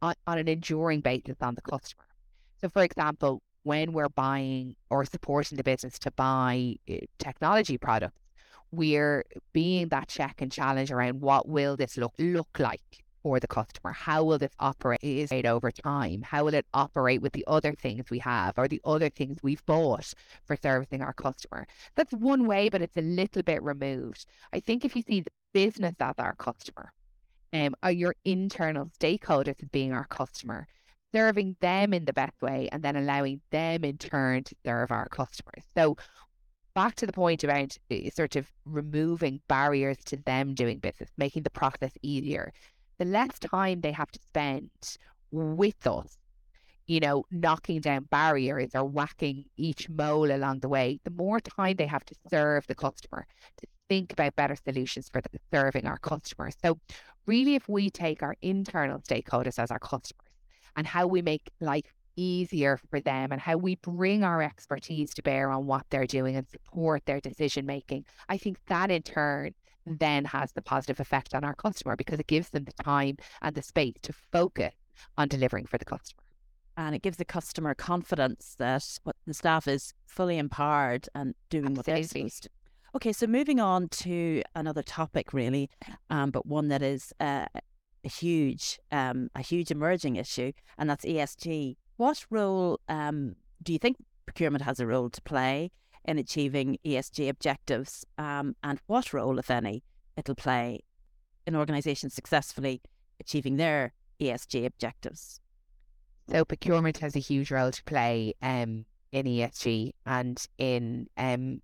on, 0.00 0.14
on 0.26 0.38
an 0.38 0.48
enduring 0.48 1.00
basis 1.00 1.36
on 1.40 1.54
the 1.54 1.62
customer. 1.62 2.07
So, 2.60 2.68
for 2.68 2.82
example, 2.82 3.42
when 3.62 3.92
we're 3.92 4.08
buying 4.08 4.76
or 4.90 5.04
supporting 5.04 5.56
the 5.56 5.64
business 5.64 5.98
to 6.00 6.10
buy 6.10 6.76
eh, 6.88 7.00
technology 7.18 7.78
products, 7.78 8.20
we're 8.70 9.24
being 9.52 9.88
that 9.88 10.08
check 10.08 10.40
and 10.40 10.52
challenge 10.52 10.90
around 10.90 11.20
what 11.20 11.48
will 11.48 11.76
this 11.76 11.96
look 11.96 12.14
look 12.18 12.58
like 12.58 13.04
for 13.22 13.40
the 13.40 13.46
customer? 13.46 13.92
How 13.92 14.24
will 14.24 14.38
this 14.38 14.52
operate 14.58 15.46
over 15.46 15.70
time? 15.70 16.22
How 16.22 16.44
will 16.44 16.54
it 16.54 16.66
operate 16.72 17.20
with 17.20 17.32
the 17.32 17.44
other 17.46 17.72
things 17.72 18.10
we 18.10 18.18
have 18.20 18.58
or 18.58 18.68
the 18.68 18.80
other 18.84 19.10
things 19.10 19.38
we've 19.42 19.64
bought 19.66 20.12
for 20.44 20.56
servicing 20.56 21.02
our 21.02 21.12
customer? 21.12 21.66
That's 21.94 22.12
one 22.12 22.46
way, 22.46 22.68
but 22.68 22.82
it's 22.82 22.96
a 22.96 23.02
little 23.02 23.42
bit 23.42 23.62
removed. 23.62 24.24
I 24.52 24.60
think 24.60 24.84
if 24.84 24.96
you 24.96 25.02
see 25.02 25.20
the 25.20 25.30
business 25.52 25.94
as 26.00 26.14
our 26.18 26.34
customer, 26.36 26.92
um, 27.52 27.74
are 27.82 27.92
your 27.92 28.14
internal 28.24 28.90
stakeholders 28.98 29.62
as 29.62 29.68
being 29.70 29.92
our 29.92 30.06
customer, 30.06 30.66
serving 31.12 31.56
them 31.60 31.94
in 31.94 32.04
the 32.04 32.12
best 32.12 32.40
way 32.42 32.68
and 32.72 32.82
then 32.82 32.96
allowing 32.96 33.40
them 33.50 33.84
in 33.84 33.96
turn 33.98 34.44
to 34.44 34.54
serve 34.64 34.90
our 34.90 35.08
customers. 35.08 35.64
So 35.76 35.96
back 36.74 36.94
to 36.96 37.06
the 37.06 37.12
point 37.12 37.44
about 37.44 37.76
eh, 37.90 38.10
sort 38.14 38.36
of 38.36 38.46
removing 38.64 39.40
barriers 39.48 39.98
to 40.06 40.16
them 40.16 40.54
doing 40.54 40.78
business, 40.78 41.10
making 41.16 41.42
the 41.42 41.50
process 41.50 41.92
easier. 42.02 42.52
The 42.98 43.04
less 43.04 43.38
time 43.38 43.80
they 43.80 43.92
have 43.92 44.10
to 44.12 44.20
spend 44.20 44.70
with 45.30 45.86
us, 45.86 46.16
you 46.86 47.00
know, 47.00 47.24
knocking 47.30 47.80
down 47.80 48.04
barriers 48.04 48.70
or 48.74 48.84
whacking 48.84 49.44
each 49.56 49.88
mole 49.88 50.30
along 50.30 50.60
the 50.60 50.68
way, 50.68 51.00
the 51.04 51.10
more 51.10 51.40
time 51.40 51.76
they 51.76 51.86
have 51.86 52.04
to 52.06 52.14
serve 52.30 52.66
the 52.66 52.74
customer, 52.74 53.26
to 53.58 53.66
think 53.88 54.12
about 54.12 54.36
better 54.36 54.56
solutions 54.56 55.08
for 55.12 55.20
serving 55.52 55.86
our 55.86 55.98
customers. 55.98 56.54
So, 56.64 56.78
really, 57.26 57.54
if 57.54 57.68
we 57.68 57.90
take 57.90 58.22
our 58.22 58.36
internal 58.40 59.00
stakeholders 59.00 59.58
as 59.58 59.70
our 59.70 59.78
customers 59.78 60.27
and 60.78 60.86
how 60.86 61.08
we 61.08 61.20
make 61.20 61.50
life 61.60 61.92
easier 62.14 62.78
for 62.88 63.00
them 63.00 63.32
and 63.32 63.40
how 63.40 63.56
we 63.56 63.74
bring 63.74 64.22
our 64.22 64.40
expertise 64.40 65.12
to 65.12 65.22
bear 65.22 65.50
on 65.50 65.66
what 65.66 65.84
they're 65.90 66.06
doing 66.06 66.36
and 66.36 66.46
support 66.48 67.04
their 67.04 67.20
decision 67.20 67.66
making, 67.66 68.04
I 68.28 68.38
think 68.38 68.58
that 68.68 68.88
in 68.88 69.02
turn 69.02 69.54
then 69.84 70.24
has 70.26 70.52
the 70.52 70.62
positive 70.62 71.00
effect 71.00 71.34
on 71.34 71.42
our 71.42 71.54
customer 71.56 71.96
because 71.96 72.20
it 72.20 72.28
gives 72.28 72.50
them 72.50 72.64
the 72.64 72.84
time 72.84 73.16
and 73.42 73.56
the 73.56 73.62
space 73.62 73.96
to 74.02 74.12
focus 74.12 74.74
on 75.16 75.26
delivering 75.26 75.66
for 75.66 75.78
the 75.78 75.84
customer. 75.84 76.22
And 76.76 76.94
it 76.94 77.02
gives 77.02 77.16
the 77.16 77.24
customer 77.24 77.74
confidence 77.74 78.54
that 78.58 79.00
what 79.02 79.16
the 79.26 79.34
staff 79.34 79.66
is 79.66 79.94
fully 80.06 80.38
empowered 80.38 81.08
and 81.16 81.34
doing 81.50 81.66
Absolutely. 81.66 81.76
what 81.76 81.86
they're 81.86 82.04
supposed 82.04 82.42
to. 82.44 82.50
Okay, 82.94 83.12
so 83.12 83.26
moving 83.26 83.58
on 83.58 83.88
to 83.88 84.42
another 84.54 84.84
topic, 84.84 85.32
really, 85.32 85.70
um, 86.08 86.30
but 86.30 86.46
one 86.46 86.68
that 86.68 86.82
is 86.82 87.12
uh, 87.18 87.46
a 88.08 88.10
huge, 88.10 88.80
um, 88.90 89.28
a 89.34 89.42
huge 89.42 89.70
emerging 89.70 90.16
issue, 90.16 90.52
and 90.78 90.88
that's 90.88 91.04
ESG. 91.04 91.76
What 91.98 92.24
role 92.30 92.80
um, 92.88 93.36
do 93.62 93.72
you 93.74 93.78
think 93.78 93.96
procurement 94.24 94.64
has 94.64 94.80
a 94.80 94.86
role 94.86 95.10
to 95.10 95.22
play 95.22 95.70
in 96.06 96.16
achieving 96.18 96.78
ESG 96.86 97.28
objectives, 97.28 98.06
um, 98.16 98.56
and 98.62 98.80
what 98.86 99.12
role, 99.12 99.38
if 99.38 99.50
any, 99.50 99.82
it'll 100.16 100.34
play 100.34 100.80
in 101.46 101.54
organisations 101.54 102.14
successfully 102.14 102.80
achieving 103.20 103.56
their 103.56 103.92
ESG 104.20 104.64
objectives? 104.64 105.40
So 106.30 106.44
procurement 106.46 106.98
has 106.98 107.14
a 107.14 107.20
huge 107.20 107.50
role 107.50 107.72
to 107.72 107.84
play 107.84 108.34
um, 108.40 108.86
in 109.12 109.26
ESG 109.26 109.92
and 110.06 110.42
in 110.56 111.08
um, 111.18 111.60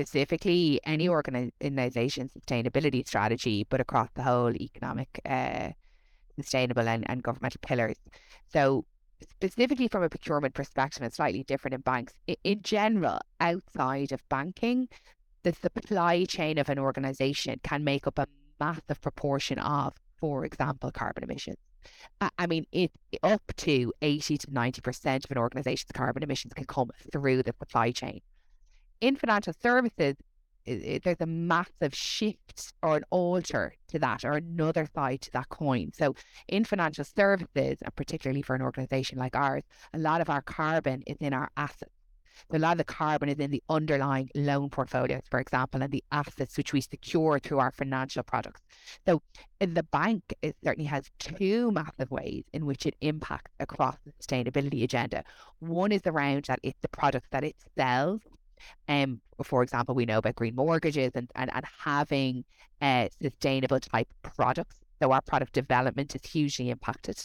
specifically 0.00 0.80
any 0.84 1.08
organization 1.08 2.28
sustainability 2.28 3.06
strategy, 3.06 3.66
but 3.68 3.80
across 3.80 4.08
the 4.14 4.22
whole 4.22 4.54
economic, 4.56 5.20
uh, 5.26 5.70
sustainable 6.36 6.88
and, 6.88 7.08
and 7.08 7.22
governmental 7.22 7.60
pillars. 7.62 7.96
So 8.52 8.84
specifically 9.30 9.88
from 9.88 10.02
a 10.02 10.08
procurement 10.08 10.54
perspective, 10.54 11.02
it's 11.02 11.16
slightly 11.16 11.44
different 11.44 11.74
in 11.74 11.80
banks. 11.82 12.14
In 12.44 12.62
general, 12.62 13.18
outside 13.40 14.12
of 14.12 14.26
banking, 14.28 14.88
the 15.42 15.52
supply 15.52 16.24
chain 16.24 16.58
of 16.58 16.68
an 16.70 16.78
organization 16.78 17.60
can 17.62 17.84
make 17.84 18.06
up 18.06 18.18
a 18.18 18.26
massive 18.58 19.00
proportion 19.02 19.58
of, 19.58 19.94
for 20.18 20.44
example, 20.44 20.90
carbon 20.90 21.24
emissions. 21.24 21.56
I 22.38 22.46
mean, 22.46 22.66
it 22.72 22.90
up 23.22 23.42
to 23.56 23.92
80 24.02 24.38
to 24.38 24.46
90% 24.48 25.24
of 25.24 25.30
an 25.30 25.38
organization's 25.38 25.92
carbon 25.92 26.22
emissions 26.22 26.52
can 26.52 26.66
come 26.66 26.90
through 27.10 27.42
the 27.42 27.54
supply 27.58 27.90
chain 27.90 28.20
in 29.00 29.16
financial 29.16 29.52
services, 29.52 30.16
it, 30.66 30.72
it, 30.72 31.02
there's 31.04 31.20
a 31.20 31.26
massive 31.26 31.94
shift 31.94 32.72
or 32.82 32.96
an 32.96 33.04
alter 33.10 33.74
to 33.88 33.98
that 33.98 34.24
or 34.24 34.32
another 34.32 34.86
side 34.94 35.22
to 35.22 35.32
that 35.32 35.48
coin. 35.48 35.90
So, 35.94 36.14
in 36.48 36.64
financial 36.64 37.04
services, 37.04 37.78
and 37.82 37.96
particularly 37.96 38.42
for 38.42 38.54
an 38.54 38.62
organization 38.62 39.18
like 39.18 39.34
ours, 39.34 39.62
a 39.94 39.98
lot 39.98 40.20
of 40.20 40.28
our 40.30 40.42
carbon 40.42 41.02
is 41.06 41.16
in 41.20 41.32
our 41.32 41.50
assets. 41.56 41.92
So 42.50 42.56
a 42.56 42.58
lot 42.58 42.72
of 42.72 42.78
the 42.78 42.84
carbon 42.84 43.28
is 43.28 43.38
in 43.38 43.50
the 43.50 43.62
underlying 43.68 44.30
loan 44.34 44.70
portfolios, 44.70 45.22
for 45.30 45.40
example, 45.40 45.82
and 45.82 45.92
the 45.92 46.04
assets 46.10 46.56
which 46.56 46.72
we 46.72 46.80
secure 46.80 47.38
through 47.38 47.58
our 47.58 47.70
financial 47.70 48.22
products. 48.22 48.62
So 49.06 49.22
the 49.58 49.82
bank 49.82 50.34
certainly 50.64 50.88
has 50.88 51.10
two 51.18 51.70
massive 51.70 52.10
ways 52.10 52.44
in 52.52 52.64
which 52.66 52.86
it 52.86 52.94
impacts 53.00 53.52
across 53.60 53.96
the 54.04 54.12
sustainability 54.12 54.82
agenda. 54.82 55.24
One 55.58 55.92
is 55.92 56.02
around 56.06 56.44
that 56.44 56.60
it's 56.62 56.80
the 56.80 56.88
products 56.88 57.28
that 57.30 57.44
it 57.44 57.56
sells 57.76 58.22
um, 58.88 59.20
for 59.42 59.62
example, 59.62 59.94
we 59.94 60.06
know 60.06 60.18
about 60.18 60.34
green 60.36 60.54
mortgages 60.54 61.12
and, 61.14 61.30
and, 61.34 61.50
and 61.54 61.64
having 61.78 62.44
uh, 62.80 63.08
sustainable 63.20 63.80
type 63.80 64.08
products. 64.22 64.76
So 65.02 65.12
our 65.12 65.22
product 65.22 65.54
development 65.54 66.14
is 66.14 66.30
hugely 66.30 66.68
impacted. 66.68 67.18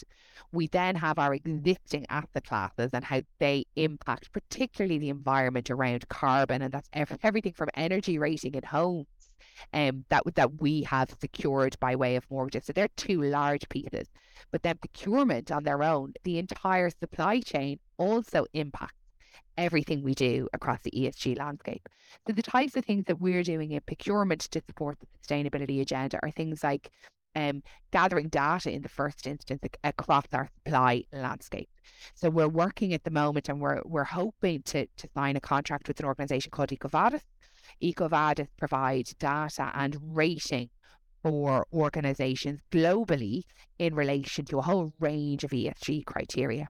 We 0.50 0.66
then 0.68 0.96
have 0.96 1.18
our 1.18 1.34
existing 1.34 2.06
asset 2.08 2.44
classes 2.44 2.90
and 2.94 3.04
how 3.04 3.20
they 3.38 3.66
impact, 3.76 4.32
particularly 4.32 4.98
the 4.98 5.10
environment 5.10 5.70
around 5.70 6.08
carbon, 6.08 6.62
and 6.62 6.72
that's 6.72 6.88
everything 7.22 7.52
from 7.52 7.68
energy 7.74 8.18
rating 8.18 8.54
in 8.54 8.62
homes 8.62 9.06
um, 9.72 10.04
that 10.08 10.22
that 10.34 10.60
we 10.60 10.82
have 10.84 11.14
secured 11.20 11.78
by 11.80 11.96
way 11.96 12.16
of 12.16 12.30
mortgages. 12.30 12.66
So 12.66 12.72
they're 12.72 12.88
two 12.96 13.22
large 13.22 13.68
pieces. 13.68 14.08
But 14.50 14.62
then 14.62 14.78
procurement 14.78 15.50
on 15.50 15.64
their 15.64 15.82
own, 15.82 16.14
the 16.24 16.38
entire 16.38 16.90
supply 16.90 17.40
chain 17.40 17.78
also 17.98 18.46
impacts 18.54 19.05
everything 19.56 20.02
we 20.02 20.14
do 20.14 20.48
across 20.52 20.80
the 20.82 20.90
ESG 20.90 21.38
landscape. 21.38 21.88
So 22.26 22.32
the 22.32 22.42
types 22.42 22.76
of 22.76 22.84
things 22.84 23.04
that 23.06 23.20
we're 23.20 23.42
doing 23.42 23.72
in 23.72 23.80
procurement 23.86 24.42
to 24.42 24.62
support 24.66 24.98
the 25.00 25.06
sustainability 25.18 25.80
agenda 25.80 26.18
are 26.22 26.30
things 26.30 26.62
like 26.62 26.90
um, 27.36 27.62
gathering 27.90 28.28
data 28.28 28.70
in 28.72 28.82
the 28.82 28.88
first 28.88 29.26
instance 29.26 29.62
across 29.84 30.24
our 30.32 30.48
supply 30.64 31.04
landscape. 31.12 31.68
So 32.14 32.30
we're 32.30 32.48
working 32.48 32.94
at 32.94 33.04
the 33.04 33.10
moment 33.10 33.48
and 33.48 33.60
we're 33.60 33.82
we're 33.84 34.04
hoping 34.04 34.62
to, 34.62 34.86
to 34.86 35.08
sign 35.14 35.36
a 35.36 35.40
contract 35.40 35.86
with 35.86 36.00
an 36.00 36.06
organization 36.06 36.50
called 36.50 36.70
EcoVadis. 36.70 37.20
EcoVadis 37.82 38.48
provides 38.56 39.14
data 39.14 39.70
and 39.74 39.96
rating 40.02 40.70
for 41.22 41.66
organizations 41.72 42.60
globally 42.70 43.42
in 43.78 43.94
relation 43.94 44.44
to 44.46 44.58
a 44.58 44.62
whole 44.62 44.92
range 44.98 45.44
of 45.44 45.50
ESG 45.50 46.06
criteria. 46.06 46.68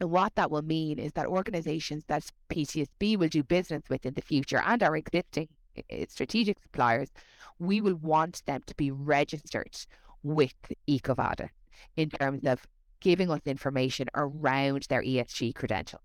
And 0.00 0.10
what 0.10 0.34
that 0.34 0.50
will 0.50 0.62
mean 0.62 0.98
is 0.98 1.12
that 1.12 1.26
organizations 1.26 2.04
that 2.08 2.30
PTSB 2.50 3.16
will 3.16 3.28
do 3.28 3.42
business 3.42 3.82
with 3.88 4.04
in 4.04 4.14
the 4.14 4.22
future 4.22 4.62
and 4.64 4.82
our 4.82 4.96
existing 4.96 5.48
eh, 5.76 5.82
eh, 5.90 6.04
strategic 6.08 6.60
suppliers, 6.62 7.10
we 7.58 7.80
will 7.80 7.96
want 7.96 8.42
them 8.46 8.60
to 8.66 8.74
be 8.74 8.90
registered 8.90 9.76
with 10.22 10.54
EcoVadis 10.88 11.50
in 11.96 12.10
terms 12.10 12.44
of 12.44 12.66
giving 13.00 13.30
us 13.30 13.40
information 13.46 14.08
around 14.14 14.86
their 14.88 15.02
ESG 15.02 15.54
credentials. 15.54 16.02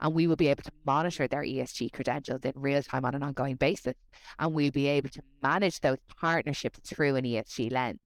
And 0.00 0.14
we 0.14 0.26
will 0.26 0.36
be 0.36 0.48
able 0.48 0.62
to 0.62 0.72
monitor 0.84 1.26
their 1.26 1.42
ESG 1.42 1.92
credentials 1.92 2.40
in 2.44 2.52
real 2.54 2.82
time 2.82 3.04
on 3.04 3.14
an 3.14 3.22
ongoing 3.22 3.56
basis. 3.56 3.94
And 4.38 4.52
we'll 4.52 4.70
be 4.70 4.86
able 4.86 5.08
to 5.10 5.22
manage 5.42 5.80
those 5.80 5.98
partnerships 6.20 6.80
through 6.80 7.16
an 7.16 7.24
ESG 7.24 7.72
lens. 7.72 7.98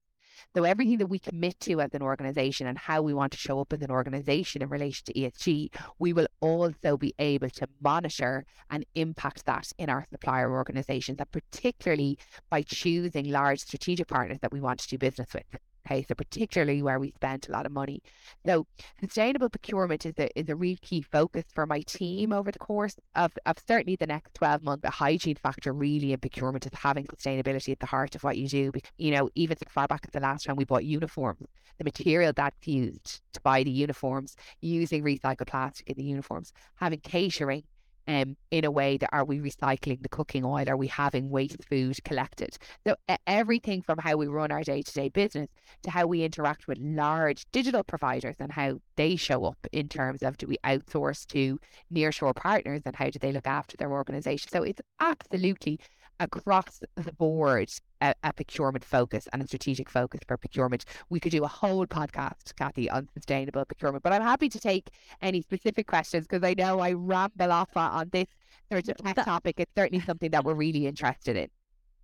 So 0.54 0.64
everything 0.64 0.98
that 0.98 1.06
we 1.06 1.18
commit 1.18 1.58
to 1.60 1.80
as 1.80 1.94
an 1.94 2.02
organization 2.02 2.66
and 2.66 2.78
how 2.78 3.02
we 3.02 3.14
want 3.14 3.32
to 3.32 3.38
show 3.38 3.60
up 3.60 3.72
as 3.72 3.82
an 3.82 3.90
organization 3.90 4.62
in 4.62 4.68
relation 4.68 5.04
to 5.06 5.12
ESG, 5.14 5.70
we 5.98 6.12
will 6.12 6.28
also 6.40 6.96
be 6.96 7.14
able 7.18 7.50
to 7.50 7.68
monitor 7.80 8.44
and 8.70 8.84
impact 8.94 9.46
that 9.46 9.72
in 9.78 9.88
our 9.88 10.06
supplier 10.10 10.52
organizations, 10.52 11.18
and 11.18 11.30
particularly 11.30 12.18
by 12.50 12.62
choosing 12.62 13.30
large 13.30 13.60
strategic 13.60 14.08
partners 14.08 14.38
that 14.42 14.52
we 14.52 14.60
want 14.60 14.80
to 14.80 14.88
do 14.88 14.98
business 14.98 15.28
with. 15.32 15.44
Okay, 15.84 16.04
so 16.08 16.14
particularly 16.14 16.80
where 16.80 17.00
we 17.00 17.10
spent 17.10 17.48
a 17.48 17.52
lot 17.52 17.66
of 17.66 17.72
money. 17.72 18.02
So 18.46 18.66
sustainable 19.00 19.48
procurement 19.48 20.06
is 20.06 20.14
a 20.16 20.38
is 20.38 20.48
a 20.48 20.54
real 20.54 20.76
key 20.80 21.02
focus 21.02 21.44
for 21.52 21.66
my 21.66 21.80
team 21.80 22.32
over 22.32 22.52
the 22.52 22.58
course 22.58 22.96
of, 23.16 23.32
of 23.46 23.56
certainly 23.66 23.96
the 23.96 24.06
next 24.06 24.34
12 24.34 24.62
months. 24.62 24.82
The 24.82 24.90
hygiene 24.90 25.36
factor 25.36 25.72
really 25.72 26.12
in 26.12 26.20
procurement 26.20 26.66
is 26.66 26.72
having 26.78 27.06
sustainability 27.06 27.72
at 27.72 27.80
the 27.80 27.86
heart 27.86 28.14
of 28.14 28.22
what 28.22 28.38
you 28.38 28.48
do. 28.48 28.72
You 28.96 29.10
know, 29.10 29.30
even 29.34 29.56
as 29.60 29.72
far 29.72 29.88
back 29.88 30.02
as 30.04 30.12
the 30.12 30.20
last 30.20 30.44
time 30.44 30.56
we 30.56 30.64
bought 30.64 30.84
uniforms, 30.84 31.48
the 31.78 31.84
material 31.84 32.32
that's 32.32 32.66
used 32.66 33.20
to 33.32 33.40
buy 33.40 33.64
the 33.64 33.70
uniforms, 33.70 34.36
using 34.60 35.02
recycled 35.02 35.48
plastic 35.48 35.90
in 35.90 35.96
the 35.96 36.04
uniforms, 36.04 36.52
having 36.76 37.00
catering, 37.00 37.64
um, 38.06 38.36
in 38.50 38.64
a 38.64 38.70
way 38.70 38.96
that 38.96 39.10
are 39.12 39.24
we 39.24 39.38
recycling 39.38 40.02
the 40.02 40.08
cooking 40.08 40.44
oil? 40.44 40.68
Are 40.68 40.76
we 40.76 40.88
having 40.88 41.30
waste 41.30 41.64
food 41.68 42.02
collected? 42.04 42.56
So 42.86 42.96
everything 43.26 43.82
from 43.82 43.98
how 43.98 44.16
we 44.16 44.26
run 44.26 44.52
our 44.52 44.62
day 44.62 44.82
to 44.82 44.92
day 44.92 45.08
business 45.08 45.48
to 45.82 45.90
how 45.90 46.06
we 46.06 46.22
interact 46.24 46.68
with 46.68 46.78
large 46.80 47.46
digital 47.52 47.84
providers 47.84 48.36
and 48.38 48.52
how 48.52 48.80
they 48.96 49.16
show 49.16 49.44
up 49.44 49.66
in 49.72 49.88
terms 49.88 50.22
of 50.22 50.36
do 50.36 50.46
we 50.46 50.58
outsource 50.64 51.26
to 51.28 51.58
nearshore 51.92 52.34
partners 52.34 52.82
and 52.84 52.96
how 52.96 53.10
do 53.10 53.18
they 53.18 53.32
look 53.32 53.46
after 53.46 53.76
their 53.76 53.92
organization? 53.92 54.50
So 54.50 54.62
it's 54.62 54.80
absolutely 55.00 55.80
across 56.20 56.80
the 56.96 57.12
board 57.12 57.70
a, 58.00 58.14
a, 58.22 58.32
procurement 58.32 58.84
focus 58.84 59.28
and 59.32 59.42
a 59.42 59.46
strategic 59.46 59.88
focus 59.88 60.20
for 60.26 60.36
procurement. 60.36 60.84
We 61.10 61.20
could 61.20 61.32
do 61.32 61.44
a 61.44 61.48
whole 61.48 61.86
podcast, 61.86 62.54
Kathy, 62.56 62.88
on 62.90 63.08
sustainable 63.14 63.64
procurement, 63.64 64.02
but 64.02 64.12
I'm 64.12 64.22
happy 64.22 64.48
to 64.48 64.60
take 64.60 64.90
any 65.20 65.42
specific 65.42 65.86
questions 65.86 66.26
because 66.26 66.42
I 66.42 66.54
know 66.54 66.80
I 66.80 66.92
ramble 66.92 67.52
off 67.52 67.76
on 67.76 68.08
this 68.12 68.28
sort 68.70 68.88
of 68.88 68.96
tech 68.98 69.24
topic. 69.24 69.56
It's 69.58 69.72
certainly 69.76 70.04
something 70.04 70.30
that 70.30 70.44
we're 70.44 70.54
really 70.54 70.86
interested 70.86 71.36
in. 71.36 71.48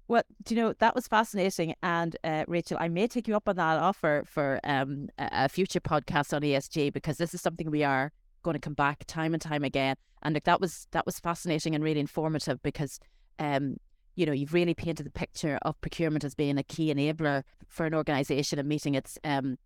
Well, 0.09 0.23
do 0.45 0.55
you 0.55 0.63
know 0.63 0.73
that 0.79 0.95
was 0.95 1.07
fascinating, 1.07 1.75
and 1.83 2.17
uh, 2.25 2.45
Rachel, 2.49 2.79
I 2.81 2.89
may 2.89 3.09
take 3.09 3.29
you 3.29 3.37
up 3.37 3.47
on 3.47 3.57
that 3.57 3.79
offer 3.79 4.25
for 4.27 4.59
um, 4.65 5.11
a 5.19 5.51
future 5.51 5.81
podcast 5.81 6.33
on 6.35 6.41
ESG 6.41 6.95
because 6.95 7.19
this 7.19 7.35
is 7.35 7.43
something 7.43 7.71
we 7.71 7.85
are 7.85 8.11
going 8.43 8.55
to 8.55 8.61
come 8.61 8.73
back 8.73 9.05
time 9.07 9.35
and 9.35 9.43
time 9.43 9.65
again. 9.65 9.97
And 10.23 10.35
like 10.35 10.45
that 10.45 10.63
was 10.63 10.87
that 10.93 11.05
was 11.05 11.21
fascinating 11.21 11.75
and 11.75 11.85
really 11.85 12.01
informative 12.01 12.63
because 12.63 12.99
um, 13.39 13.77
you 14.19 14.27
know, 14.27 14.33
you've 14.33 14.53
really 14.53 14.75
painted 14.75 15.07
the 15.07 15.11
picture 15.11 15.61
of 15.63 15.81
procurement 15.81 16.25
as 16.25 16.35
being 16.35 16.59
a 16.59 16.65
key 16.65 16.93
enabler 16.93 17.45
for 17.69 17.87
an 17.87 17.95
organisation 17.95 18.59
and 18.59 18.69
meeting 18.69 18.97
its 18.97 19.17
um, 19.23 19.57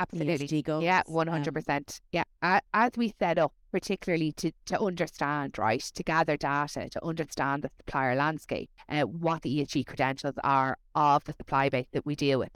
absolutely 0.00 0.60
goals. 0.60 0.82
Yeah, 0.82 1.02
one 1.06 1.28
hundred 1.28 1.54
percent. 1.54 2.00
Yeah, 2.10 2.24
as 2.42 2.90
we 2.96 3.14
set 3.20 3.38
up, 3.38 3.52
particularly 3.70 4.32
to 4.32 4.50
to 4.66 4.80
understand, 4.80 5.56
right, 5.56 5.80
to 5.80 6.02
gather 6.02 6.36
data, 6.36 6.88
to 6.90 7.04
understand 7.04 7.62
the 7.62 7.70
supplier 7.76 8.16
landscape, 8.16 8.68
uh, 8.88 9.02
what 9.02 9.42
the 9.42 9.60
ESG 9.60 9.86
credentials 9.86 10.34
are 10.42 10.76
of 10.96 11.22
the 11.22 11.32
supply 11.34 11.68
base 11.68 11.86
that 11.92 12.04
we 12.04 12.16
deal 12.16 12.40
with. 12.40 12.50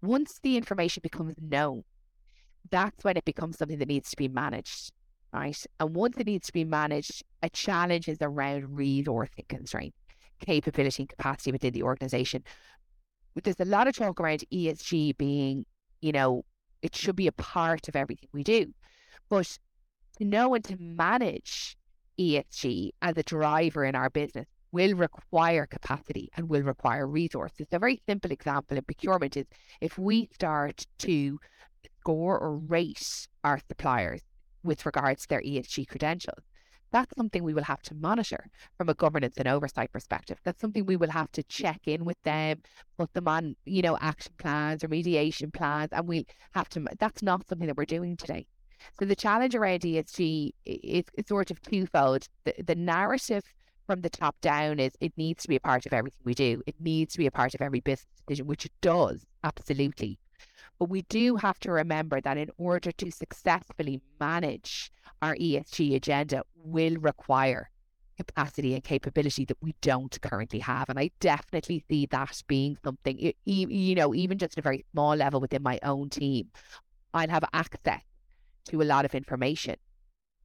Once 0.00 0.40
the 0.42 0.56
information 0.56 1.02
becomes 1.02 1.34
known, 1.38 1.84
that's 2.70 3.04
when 3.04 3.18
it 3.18 3.26
becomes 3.26 3.58
something 3.58 3.78
that 3.78 3.88
needs 3.88 4.08
to 4.10 4.16
be 4.16 4.28
managed 4.28 4.92
right? 5.30 5.62
And 5.78 5.94
once 5.94 6.16
it 6.16 6.26
needs 6.26 6.46
to 6.46 6.54
be 6.54 6.64
managed, 6.64 7.22
a 7.42 7.50
challenge 7.50 8.08
is 8.08 8.16
around 8.22 8.62
resourcing 8.68 9.46
constraints 9.46 9.98
capability 10.38 11.02
and 11.02 11.08
capacity 11.08 11.52
within 11.52 11.72
the 11.72 11.82
organization. 11.82 12.42
There's 13.42 13.60
a 13.60 13.64
lot 13.64 13.86
of 13.86 13.96
talk 13.96 14.20
around 14.20 14.44
ESG 14.52 15.16
being, 15.16 15.64
you 16.00 16.12
know, 16.12 16.44
it 16.82 16.96
should 16.96 17.16
be 17.16 17.26
a 17.26 17.32
part 17.32 17.88
of 17.88 17.96
everything 17.96 18.28
we 18.32 18.42
do. 18.42 18.72
But 19.28 19.58
to 20.18 20.24
know 20.24 20.54
and 20.54 20.64
to 20.64 20.76
manage 20.80 21.76
ESG 22.18 22.90
as 23.02 23.16
a 23.16 23.22
driver 23.22 23.84
in 23.84 23.94
our 23.94 24.10
business 24.10 24.46
will 24.72 24.94
require 24.94 25.66
capacity 25.66 26.28
and 26.36 26.48
will 26.48 26.62
require 26.62 27.06
resources. 27.06 27.66
A 27.72 27.78
very 27.78 28.02
simple 28.06 28.30
example 28.30 28.76
in 28.76 28.84
procurement 28.84 29.36
is 29.36 29.46
if 29.80 29.98
we 29.98 30.28
start 30.34 30.86
to 30.98 31.38
score 32.00 32.38
or 32.38 32.56
rate 32.56 33.28
our 33.44 33.60
suppliers 33.68 34.22
with 34.62 34.84
regards 34.84 35.22
to 35.22 35.28
their 35.28 35.42
ESG 35.42 35.88
credentials, 35.88 36.42
that's 36.90 37.14
something 37.16 37.42
we 37.42 37.54
will 37.54 37.64
have 37.64 37.82
to 37.82 37.94
monitor 37.94 38.46
from 38.76 38.88
a 38.88 38.94
governance 38.94 39.34
and 39.36 39.48
oversight 39.48 39.92
perspective. 39.92 40.38
That's 40.44 40.60
something 40.60 40.86
we 40.86 40.96
will 40.96 41.10
have 41.10 41.30
to 41.32 41.42
check 41.44 41.80
in 41.86 42.04
with 42.04 42.20
them, 42.22 42.62
put 42.98 43.12
them 43.14 43.28
on, 43.28 43.56
you 43.64 43.82
know, 43.82 43.98
action 44.00 44.32
plans, 44.38 44.84
or 44.84 44.88
remediation 44.88 45.52
plans, 45.52 45.90
and 45.92 46.06
we 46.06 46.26
have 46.52 46.68
to. 46.70 46.84
That's 46.98 47.22
not 47.22 47.46
something 47.48 47.66
that 47.66 47.76
we're 47.76 47.84
doing 47.84 48.16
today. 48.16 48.46
So 48.98 49.04
the 49.04 49.16
challenge 49.16 49.54
around 49.54 49.80
ESG 49.80 50.50
is, 50.64 51.04
is 51.14 51.26
sort 51.26 51.50
of 51.50 51.60
twofold. 51.60 52.28
The, 52.44 52.54
the 52.64 52.74
narrative 52.74 53.42
from 53.86 54.02
the 54.02 54.10
top 54.10 54.36
down 54.40 54.78
is 54.78 54.92
it 55.00 55.12
needs 55.16 55.42
to 55.42 55.48
be 55.48 55.56
a 55.56 55.60
part 55.60 55.86
of 55.86 55.92
everything 55.92 56.20
we 56.24 56.34
do. 56.34 56.62
It 56.66 56.76
needs 56.78 57.14
to 57.14 57.18
be 57.18 57.26
a 57.26 57.30
part 57.30 57.54
of 57.54 57.62
every 57.62 57.80
business 57.80 58.06
decision, 58.26 58.46
which 58.46 58.66
it 58.66 58.72
does 58.80 59.24
absolutely. 59.42 60.18
But 60.78 60.88
we 60.88 61.02
do 61.02 61.34
mm-hmm. 61.34 61.46
have 61.46 61.58
to 61.60 61.72
remember 61.72 62.20
that 62.20 62.36
in 62.36 62.50
order 62.56 62.92
to 62.92 63.10
successfully 63.10 64.00
manage 64.20 64.92
our 65.20 65.34
ESG 65.34 65.96
agenda 65.96 66.42
will 66.54 66.96
require 66.96 67.70
capacity 68.16 68.74
and 68.74 68.82
capability 68.82 69.44
that 69.44 69.56
we 69.60 69.74
don't 69.80 70.20
currently 70.20 70.58
have. 70.58 70.88
And 70.88 70.98
I 70.98 71.10
definitely 71.20 71.84
see 71.88 72.06
that 72.06 72.42
being 72.48 72.76
something, 72.84 73.32
you 73.44 73.94
know, 73.94 74.14
even 74.14 74.38
just 74.38 74.54
at 74.54 74.58
a 74.58 74.62
very 74.62 74.84
small 74.92 75.14
level 75.14 75.40
within 75.40 75.62
my 75.62 75.78
own 75.82 76.10
team, 76.10 76.48
I'll 77.14 77.28
have 77.28 77.44
access 77.52 78.02
to 78.66 78.82
a 78.82 78.84
lot 78.84 79.04
of 79.04 79.14
information. 79.14 79.76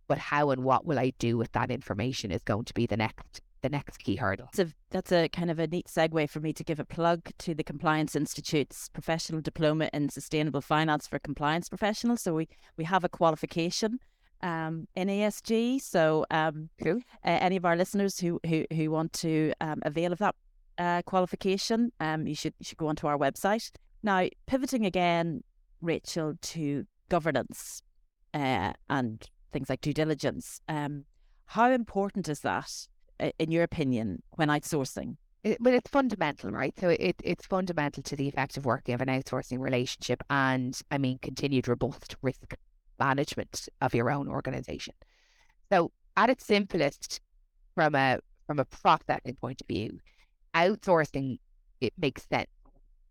But 0.07 0.17
how 0.17 0.51
and 0.51 0.63
what 0.63 0.85
will 0.85 0.99
I 0.99 1.13
do 1.17 1.37
with 1.37 1.51
that 1.53 1.71
information 1.71 2.31
is 2.31 2.43
going 2.43 2.65
to 2.65 2.73
be 2.73 2.85
the 2.85 2.97
next 2.97 3.41
the 3.63 3.69
next 3.69 3.97
key 3.97 4.17
hurdle. 4.17 4.49
That's 4.53 4.69
a, 4.71 4.73
that's 4.91 5.11
a 5.11 5.27
kind 5.29 5.49
of 5.49 5.57
a 5.57 5.65
neat 5.65 5.87
segue 5.87 6.29
for 6.29 6.39
me 6.39 6.53
to 6.53 6.63
give 6.63 6.79
a 6.79 6.85
plug 6.85 7.31
to 7.39 7.55
the 7.55 7.63
Compliance 7.63 8.15
Institute's 8.15 8.89
professional 8.89 9.41
diploma 9.41 9.89
in 9.93 10.09
sustainable 10.09 10.61
finance 10.61 11.07
for 11.07 11.17
compliance 11.17 11.69
professionals. 11.69 12.21
So 12.21 12.35
we, 12.35 12.47
we 12.77 12.83
have 12.83 13.03
a 13.03 13.09
qualification 13.09 13.99
um, 14.43 14.87
in 14.95 15.07
ESG. 15.07 15.81
So 15.81 16.25
um, 16.29 16.69
cool. 16.83 16.97
uh, 17.25 17.39
any 17.41 17.55
of 17.55 17.65
our 17.65 17.75
listeners 17.75 18.19
who 18.19 18.39
who, 18.45 18.65
who 18.71 18.91
want 18.91 19.13
to 19.13 19.53
um, 19.61 19.79
avail 19.83 20.11
of 20.13 20.19
that 20.19 20.35
uh, 20.77 21.01
qualification, 21.03 21.91
um, 21.99 22.27
you 22.27 22.35
should 22.35 22.53
you 22.59 22.65
should 22.65 22.77
go 22.77 22.87
onto 22.87 23.07
our 23.07 23.17
website. 23.17 23.71
Now, 24.03 24.27
pivoting 24.45 24.85
again, 24.85 25.43
Rachel, 25.81 26.33
to 26.41 26.85
governance 27.07 27.81
uh, 28.33 28.73
and 28.89 29.25
things 29.53 29.69
like 29.69 29.81
due 29.81 29.93
diligence. 29.93 30.59
Um, 30.67 31.05
how 31.45 31.71
important 31.71 32.27
is 32.27 32.41
that, 32.41 32.87
Uh, 33.23 33.31
in 33.39 33.51
your 33.51 33.63
opinion, 33.63 34.21
when 34.31 34.49
outsourcing? 34.49 35.15
It, 35.43 35.57
well, 35.61 35.73
it's 35.73 35.89
fundamental, 35.89 36.51
right? 36.51 36.73
So 36.77 36.89
it, 36.89 37.15
it's 37.23 37.45
fundamental 37.45 38.03
to 38.03 38.15
the 38.17 38.27
effective 38.27 38.65
working 38.65 38.93
of 38.95 39.01
an 39.01 39.07
outsourcing 39.07 39.59
relationship 39.59 40.21
and, 40.29 40.77
I 40.91 40.97
mean, 40.97 41.19
continued 41.21 41.69
robust 41.69 42.17
risk 42.21 42.53
management 42.99 43.69
of 43.79 43.95
your 43.95 44.11
own 44.11 44.27
organization. 44.27 44.93
So 45.71 45.91
at 46.17 46.29
its 46.29 46.45
simplest, 46.45 47.21
from 47.75 47.95
a 47.95 48.19
from 48.45 48.59
a 48.59 48.65
processing 48.65 49.37
point 49.39 49.61
of 49.61 49.67
view, 49.67 49.99
outsourcing 50.53 51.39
it 51.79 51.93
makes 51.97 52.27
sense, 52.27 52.49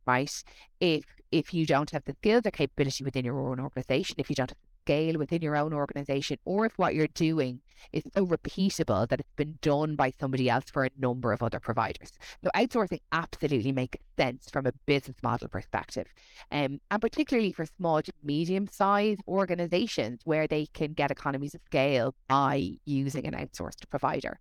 right? 0.07 0.45
If 0.79 1.05
if 1.31 1.55
you 1.55 1.65
don't 1.65 1.91
have 1.91 2.05
the 2.05 2.15
skills 2.21 2.43
or 2.45 2.51
capability 2.51 3.03
within 3.03 3.25
your 3.25 3.41
own 3.41 3.61
organization, 3.61 4.17
if 4.19 4.29
you 4.29 4.37
don't 4.37 4.51
have 4.51 4.59
scale 4.85 5.19
within 5.19 5.43
your 5.43 5.57
own 5.57 5.73
organization, 5.73 6.39
or 6.45 6.67
if 6.67 6.79
what 6.79 6.95
you're 6.95 7.07
doing 7.09 7.61
is 7.93 8.03
so 8.15 8.27
repeatable 8.27 9.09
that 9.09 9.21
it's 9.21 9.35
been 9.37 9.59
done 9.61 9.97
by 9.97 10.13
somebody 10.21 10.49
else 10.49 10.65
for 10.73 10.85
a 10.85 10.91
number 10.99 11.33
of 11.33 11.43
other 11.43 11.61
providers. 11.61 12.13
So 12.43 12.51
outsourcing 12.55 13.01
absolutely 13.13 13.73
makes 13.73 13.99
sense 14.17 14.49
from 14.51 14.67
a 14.67 14.73
business 14.87 15.17
model 15.23 15.49
perspective. 15.49 16.07
Um, 16.51 16.81
and 16.91 17.01
particularly 17.01 17.53
for 17.53 17.67
small 17.67 18.03
to 18.03 18.13
medium 18.23 18.69
sized 18.69 19.21
organizations 19.27 20.21
where 20.25 20.47
they 20.47 20.67
can 20.67 20.93
get 20.93 21.11
economies 21.11 21.55
of 21.55 21.61
scale 21.67 22.15
by 22.29 22.73
using 22.85 23.27
an 23.27 23.35
outsourced 23.35 23.89
provider. 23.91 24.39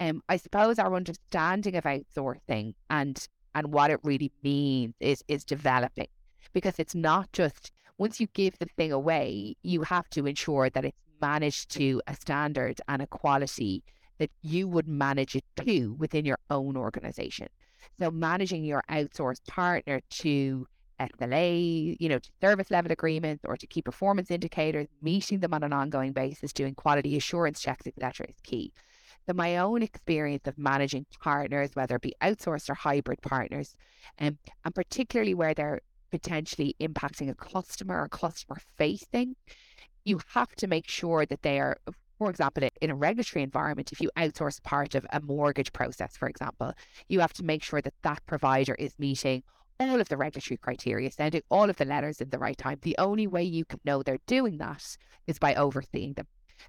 Um, 0.00 0.22
I 0.28 0.36
suppose 0.36 0.78
our 0.78 0.94
understanding 0.94 1.76
of 1.76 1.84
outsourcing 1.84 2.74
and 2.90 3.26
and 3.54 3.72
what 3.72 3.90
it 3.90 4.00
really 4.02 4.32
means 4.42 4.94
is 5.00 5.22
is 5.28 5.44
developing 5.44 6.08
because 6.52 6.78
it's 6.78 6.94
not 6.94 7.30
just 7.32 7.70
once 7.98 8.20
you 8.20 8.26
give 8.34 8.58
the 8.58 8.66
thing 8.76 8.92
away, 8.92 9.56
you 9.62 9.82
have 9.82 10.08
to 10.10 10.26
ensure 10.26 10.70
that 10.70 10.84
it's 10.84 10.96
managed 11.20 11.70
to 11.70 12.02
a 12.06 12.14
standard 12.14 12.80
and 12.88 13.02
a 13.02 13.06
quality 13.06 13.82
that 14.18 14.30
you 14.42 14.68
would 14.68 14.88
manage 14.88 15.36
it 15.36 15.44
to 15.64 15.94
within 15.98 16.24
your 16.24 16.38
own 16.50 16.76
organization. 16.76 17.48
So 18.00 18.10
managing 18.10 18.64
your 18.64 18.82
outsourced 18.90 19.46
partner 19.46 20.00
to 20.10 20.66
SLA, 21.00 21.96
you 21.98 22.08
know, 22.08 22.18
to 22.18 22.30
service 22.40 22.70
level 22.70 22.92
agreements 22.92 23.44
or 23.44 23.56
to 23.56 23.66
key 23.66 23.82
performance 23.82 24.30
indicators, 24.30 24.86
meeting 25.00 25.40
them 25.40 25.54
on 25.54 25.62
an 25.62 25.72
ongoing 25.72 26.12
basis, 26.12 26.52
doing 26.52 26.74
quality 26.74 27.16
assurance 27.16 27.60
checks, 27.60 27.86
etc., 27.86 28.26
is 28.28 28.36
key. 28.42 28.72
So 29.26 29.34
my 29.34 29.58
own 29.58 29.82
experience 29.82 30.46
of 30.46 30.58
managing 30.58 31.06
partners, 31.20 31.70
whether 31.74 31.96
it 31.96 32.02
be 32.02 32.14
outsourced 32.22 32.68
or 32.68 32.74
hybrid 32.74 33.22
partners, 33.22 33.76
um, 34.18 34.38
and 34.64 34.74
particularly 34.74 35.34
where 35.34 35.54
they're 35.54 35.80
potentially 36.12 36.76
impacting 36.80 37.28
a 37.30 37.34
customer 37.34 38.00
or 38.02 38.08
customer 38.08 38.58
facing, 38.76 39.34
you 40.04 40.20
have 40.34 40.54
to 40.56 40.68
make 40.68 40.88
sure 40.88 41.26
that 41.26 41.42
they 41.42 41.58
are, 41.58 41.78
for 42.18 42.30
example, 42.30 42.68
in 42.80 42.90
a 42.90 42.94
regulatory 42.94 43.42
environment, 43.42 43.90
if 43.92 44.00
you 44.00 44.10
outsource 44.16 44.62
part 44.62 44.94
of 44.94 45.06
a 45.10 45.20
mortgage 45.20 45.72
process, 45.72 46.16
for 46.16 46.28
example, 46.28 46.72
you 47.08 47.18
have 47.20 47.32
to 47.32 47.42
make 47.42 47.62
sure 47.64 47.80
that 47.80 47.94
that 48.02 48.24
provider 48.26 48.74
is 48.74 48.98
meeting 48.98 49.42
all 49.80 50.00
of 50.00 50.08
the 50.08 50.16
regulatory 50.16 50.58
criteria, 50.58 51.10
sending 51.10 51.42
all 51.50 51.68
of 51.68 51.76
the 51.76 51.84
letters 51.84 52.20
in 52.20 52.30
the 52.30 52.38
right 52.38 52.58
time. 52.58 52.78
The 52.82 52.96
only 52.98 53.26
way 53.26 53.42
you 53.42 53.64
can 53.64 53.80
know 53.84 54.02
they're 54.02 54.18
doing 54.26 54.58
that 54.58 54.96
is 55.26 55.38
by 55.38 55.54
overseeing 55.54 56.12
them. 56.12 56.26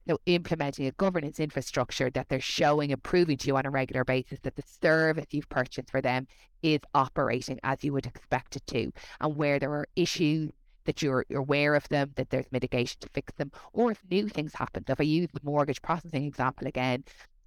So 0.08 0.19
implementing 0.25 0.88
a 0.88 0.91
governance 0.91 1.39
infrastructure 1.39 2.10
that 2.12 2.29
they're 2.29 2.39
showing 2.39 2.91
and 2.91 3.01
proving 3.01 3.38
to 3.38 3.47
you 3.47 3.58
on 3.58 3.65
a 3.65 3.69
regular 3.69 4.03
basis 4.03 4.39
that 4.43 4.56
the 4.56 4.63
service 4.82 5.27
you've 5.32 5.49
purchased 5.49 5.89
for 5.89 6.01
them 6.01 6.27
is 6.62 6.79
operating 6.93 7.60
as 7.63 7.84
you 7.84 7.93
would 7.93 8.06
expect 8.06 8.56
it 8.56 8.65
to, 8.67 8.91
and 9.21 9.36
where 9.36 9.60
there 9.60 9.71
are 9.71 9.88
issues 9.95 10.51
that 10.86 11.01
you're, 11.01 11.25
you're 11.29 11.39
aware 11.39 11.75
of 11.75 11.88
them, 11.89 12.12
that 12.15 12.29
there's 12.29 12.51
mitigation 12.51 12.97
to 12.99 13.10
fix 13.13 13.34
them, 13.38 13.51
or 13.71 13.91
if 13.91 13.99
new 14.10 14.27
things 14.27 14.53
happen. 14.53 14.84
So 14.86 14.93
if 14.93 14.99
I 14.99 15.03
use 15.03 15.29
the 15.34 15.39
mortgage 15.43 15.82
processing 15.82 16.25
example 16.25 16.67
again, 16.67 17.03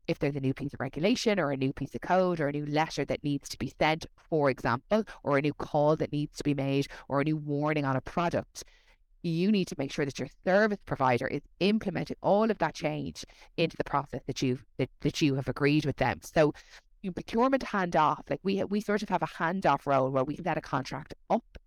if 0.08 0.18
there's 0.18 0.36
a 0.36 0.40
new 0.40 0.54
piece 0.54 0.72
of 0.72 0.80
regulation 0.80 1.40
or 1.40 1.50
a 1.50 1.56
new 1.56 1.72
piece 1.72 1.94
of 1.94 2.00
code 2.00 2.40
or 2.40 2.48
a 2.48 2.52
new 2.52 2.66
letter 2.66 3.04
that 3.04 3.24
needs 3.24 3.48
to 3.48 3.58
be 3.58 3.72
sent, 3.78 4.06
for 4.30 4.50
example, 4.50 5.04
or 5.22 5.36
a 5.36 5.42
new 5.42 5.52
call 5.52 5.96
that 5.96 6.12
needs 6.12 6.36
to 6.38 6.44
be 6.44 6.54
made 6.54 6.86
or 7.08 7.20
a 7.20 7.24
new 7.24 7.36
warning 7.36 7.84
on 7.84 7.96
a 7.96 8.00
product, 8.00 8.64
you 9.28 9.50
need 9.50 9.68
to 9.68 9.74
make 9.78 9.92
sure 9.92 10.04
that 10.04 10.18
your 10.18 10.28
service 10.44 10.78
provider 10.86 11.26
is 11.26 11.42
implementing 11.60 12.16
all 12.22 12.50
of 12.50 12.58
that 12.58 12.74
change 12.74 13.24
into 13.56 13.76
the 13.76 13.84
process 13.84 14.20
that 14.26 14.42
you've 14.42 14.64
that, 14.78 14.90
that 15.00 15.20
you 15.20 15.34
have 15.34 15.48
agreed 15.48 15.84
with 15.84 15.96
them. 15.96 16.20
So 16.22 16.52
procurement 17.14 17.64
handoff, 17.64 18.28
like 18.28 18.40
we 18.42 18.62
we 18.64 18.80
sort 18.80 19.02
of 19.02 19.08
have 19.08 19.22
a 19.22 19.26
handoff 19.26 19.86
role 19.86 20.10
where 20.10 20.24
we 20.24 20.36
set 20.36 20.58
a 20.58 20.60
contract 20.60 21.14
up 21.30 21.58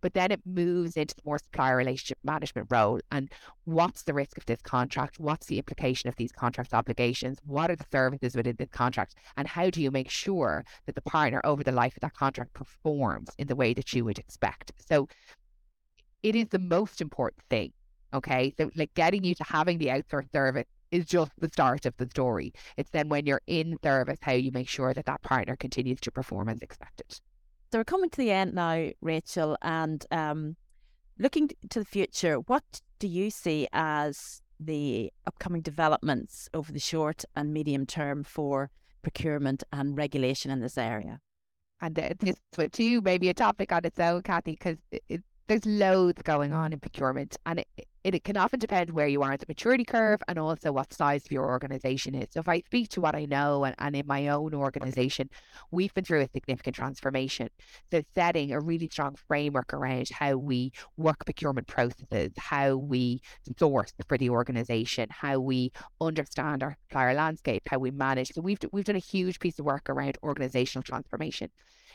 but 0.00 0.14
then 0.14 0.30
it 0.30 0.40
moves 0.44 0.96
into 0.96 1.14
the 1.14 1.22
more 1.24 1.38
supplier 1.38 1.76
relationship 1.76 2.18
management 2.24 2.68
role. 2.70 3.00
And 3.10 3.30
what's 3.64 4.02
the 4.02 4.14
risk 4.14 4.36
of 4.36 4.46
this 4.46 4.60
contract? 4.62 5.18
What's 5.18 5.46
the 5.46 5.58
implication 5.58 6.08
of 6.08 6.16
these 6.16 6.32
contract 6.32 6.74
obligations? 6.74 7.38
What 7.44 7.70
are 7.70 7.76
the 7.76 7.86
services 7.90 8.34
within 8.34 8.56
this 8.56 8.70
contract? 8.70 9.14
And 9.36 9.48
how 9.48 9.70
do 9.70 9.82
you 9.82 9.90
make 9.90 10.10
sure 10.10 10.64
that 10.86 10.94
the 10.94 11.02
partner 11.02 11.40
over 11.44 11.62
the 11.62 11.72
life 11.72 11.96
of 11.96 12.00
that 12.00 12.14
contract 12.14 12.54
performs 12.54 13.30
in 13.38 13.46
the 13.46 13.56
way 13.56 13.74
that 13.74 13.92
you 13.92 14.04
would 14.04 14.18
expect? 14.18 14.72
So 14.76 15.08
it 16.22 16.34
is 16.36 16.48
the 16.48 16.58
most 16.58 17.00
important 17.00 17.42
thing. 17.50 17.72
Okay. 18.14 18.54
So 18.58 18.70
like 18.76 18.94
getting 18.94 19.24
you 19.24 19.34
to 19.34 19.44
having 19.44 19.78
the 19.78 19.86
outsourced 19.86 20.32
service 20.32 20.66
is 20.90 21.04
just 21.04 21.30
the 21.38 21.48
start 21.48 21.84
of 21.86 21.94
the 21.98 22.08
story. 22.08 22.52
It's 22.76 22.90
then 22.90 23.08
when 23.08 23.26
you're 23.26 23.42
in 23.46 23.76
service, 23.82 24.18
how 24.22 24.32
you 24.32 24.50
make 24.50 24.68
sure 24.68 24.94
that 24.94 25.04
that 25.06 25.22
partner 25.22 25.56
continues 25.56 26.00
to 26.00 26.10
perform 26.10 26.48
as 26.48 26.62
expected. 26.62 27.20
So 27.70 27.78
we're 27.78 27.84
coming 27.84 28.08
to 28.10 28.16
the 28.16 28.30
end 28.30 28.54
now, 28.54 28.88
Rachel, 29.02 29.58
and 29.60 30.04
um, 30.10 30.56
looking 31.18 31.50
to 31.68 31.80
the 31.80 31.84
future, 31.84 32.36
what 32.36 32.80
do 32.98 33.06
you 33.06 33.30
see 33.30 33.68
as 33.72 34.40
the 34.58 35.12
upcoming 35.26 35.60
developments 35.60 36.48
over 36.54 36.72
the 36.72 36.80
short 36.80 37.24
and 37.36 37.52
medium 37.52 37.84
term 37.84 38.24
for 38.24 38.70
procurement 39.02 39.62
and 39.70 39.98
regulation 39.98 40.50
in 40.50 40.60
this 40.60 40.78
area? 40.78 41.20
And 41.80 41.94
this 41.94 42.36
with 42.56 42.80
you, 42.80 43.02
maybe 43.02 43.28
a 43.28 43.34
topic 43.34 43.70
on 43.70 43.84
its 43.84 44.00
own, 44.00 44.22
Kathy, 44.22 44.52
because 44.52 44.78
there's 45.48 45.66
loads 45.66 46.22
going 46.22 46.52
on 46.52 46.72
in 46.72 46.80
procurement, 46.80 47.36
and 47.46 47.60
it, 47.60 47.88
it, 48.14 48.24
can 48.24 48.36
often 48.36 48.58
depend 48.58 48.90
where 48.90 49.06
you 49.06 49.22
are 49.22 49.32
at 49.32 49.40
the 49.40 49.46
maturity 49.48 49.84
curve 49.84 50.20
and 50.28 50.38
also 50.38 50.72
what 50.72 50.92
size 50.92 51.24
of 51.24 51.32
your 51.32 51.46
organization 51.46 52.14
is. 52.14 52.28
So, 52.30 52.40
if 52.40 52.48
I 52.48 52.60
speak 52.60 52.88
to 52.90 53.00
what 53.00 53.14
I 53.14 53.24
know 53.24 53.64
and, 53.64 53.74
and 53.78 53.96
in 53.96 54.06
my 54.06 54.28
own 54.28 54.54
organization, 54.54 55.30
we've 55.70 55.92
been 55.94 56.04
through 56.04 56.22
a 56.22 56.28
significant 56.28 56.76
transformation. 56.76 57.48
So, 57.90 58.02
setting 58.14 58.52
a 58.52 58.60
really 58.60 58.88
strong 58.88 59.16
framework 59.26 59.72
around 59.72 60.08
how 60.10 60.36
we 60.36 60.72
work 60.96 61.24
procurement 61.24 61.66
processes, 61.66 62.32
how 62.38 62.76
we 62.76 63.20
source 63.58 63.92
for 64.08 64.18
the 64.18 64.30
organization, 64.30 65.08
how 65.10 65.40
we 65.40 65.72
understand 66.00 66.62
our 66.62 66.76
supplier 66.82 67.14
landscape, 67.14 67.62
how 67.68 67.78
we 67.78 67.90
manage. 67.90 68.32
So, 68.32 68.40
we've, 68.40 68.58
we've 68.72 68.84
done 68.84 68.96
a 68.96 69.00
huge 69.00 69.38
piece 69.40 69.58
of 69.58 69.64
work 69.64 69.88
around 69.88 70.18
organizational 70.22 70.82
transformation. 70.82 71.50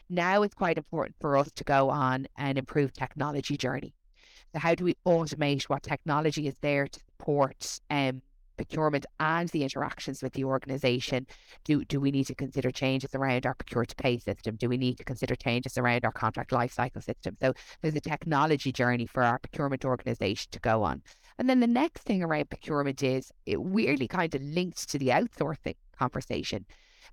Now 0.10 0.43
it's 0.43 0.54
quite 0.54 0.78
important 0.78 1.15
for 1.19 1.38
us 1.38 1.52
to 1.54 1.63
go 1.63 1.89
on 1.89 2.28
an 2.38 2.58
improved 2.58 2.95
technology 2.95 3.58
journey. 3.58 3.93
So 4.53 4.59
how 4.59 4.75
do 4.75 4.83
we 4.83 4.95
automate 5.05 5.63
what 5.63 5.83
technology 5.83 6.47
is 6.47 6.55
there 6.61 6.87
to 6.87 6.99
support 6.99 7.79
um, 7.89 8.21
procurement 8.55 9.05
and 9.19 9.49
the 9.49 9.63
interactions 9.63 10.21
with 10.21 10.33
the 10.33 10.43
organisation? 10.43 11.25
Do 11.63 11.83
do 11.85 11.99
we 11.99 12.11
need 12.11 12.27
to 12.27 12.35
consider 12.35 12.69
changes 12.69 13.15
around 13.15 13.47
our 13.47 13.55
procure 13.55 13.85
to 13.85 13.95
pay 13.95 14.19
system? 14.19 14.55
Do 14.55 14.69
we 14.69 14.77
need 14.77 14.97
to 14.97 15.03
consider 15.03 15.35
changes 15.35 15.77
around 15.77 16.05
our 16.05 16.11
contract 16.11 16.51
lifecycle 16.51 17.03
system? 17.03 17.35
So 17.41 17.53
there's 17.81 17.95
a 17.95 18.01
technology 18.01 18.71
journey 18.71 19.07
for 19.07 19.23
our 19.23 19.39
procurement 19.39 19.85
organisation 19.85 20.51
to 20.51 20.59
go 20.59 20.83
on. 20.83 21.01
And 21.39 21.49
then 21.49 21.59
the 21.59 21.67
next 21.67 22.03
thing 22.03 22.21
around 22.21 22.51
procurement 22.51 23.01
is 23.01 23.31
it 23.47 23.61
weirdly 23.61 24.07
kind 24.07 24.33
of 24.35 24.41
linked 24.43 24.87
to 24.89 24.99
the 24.99 25.07
outsourcing 25.07 25.75
conversation. 25.97 26.65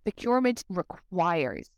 Procurement 0.04 0.64
requires 0.68 1.70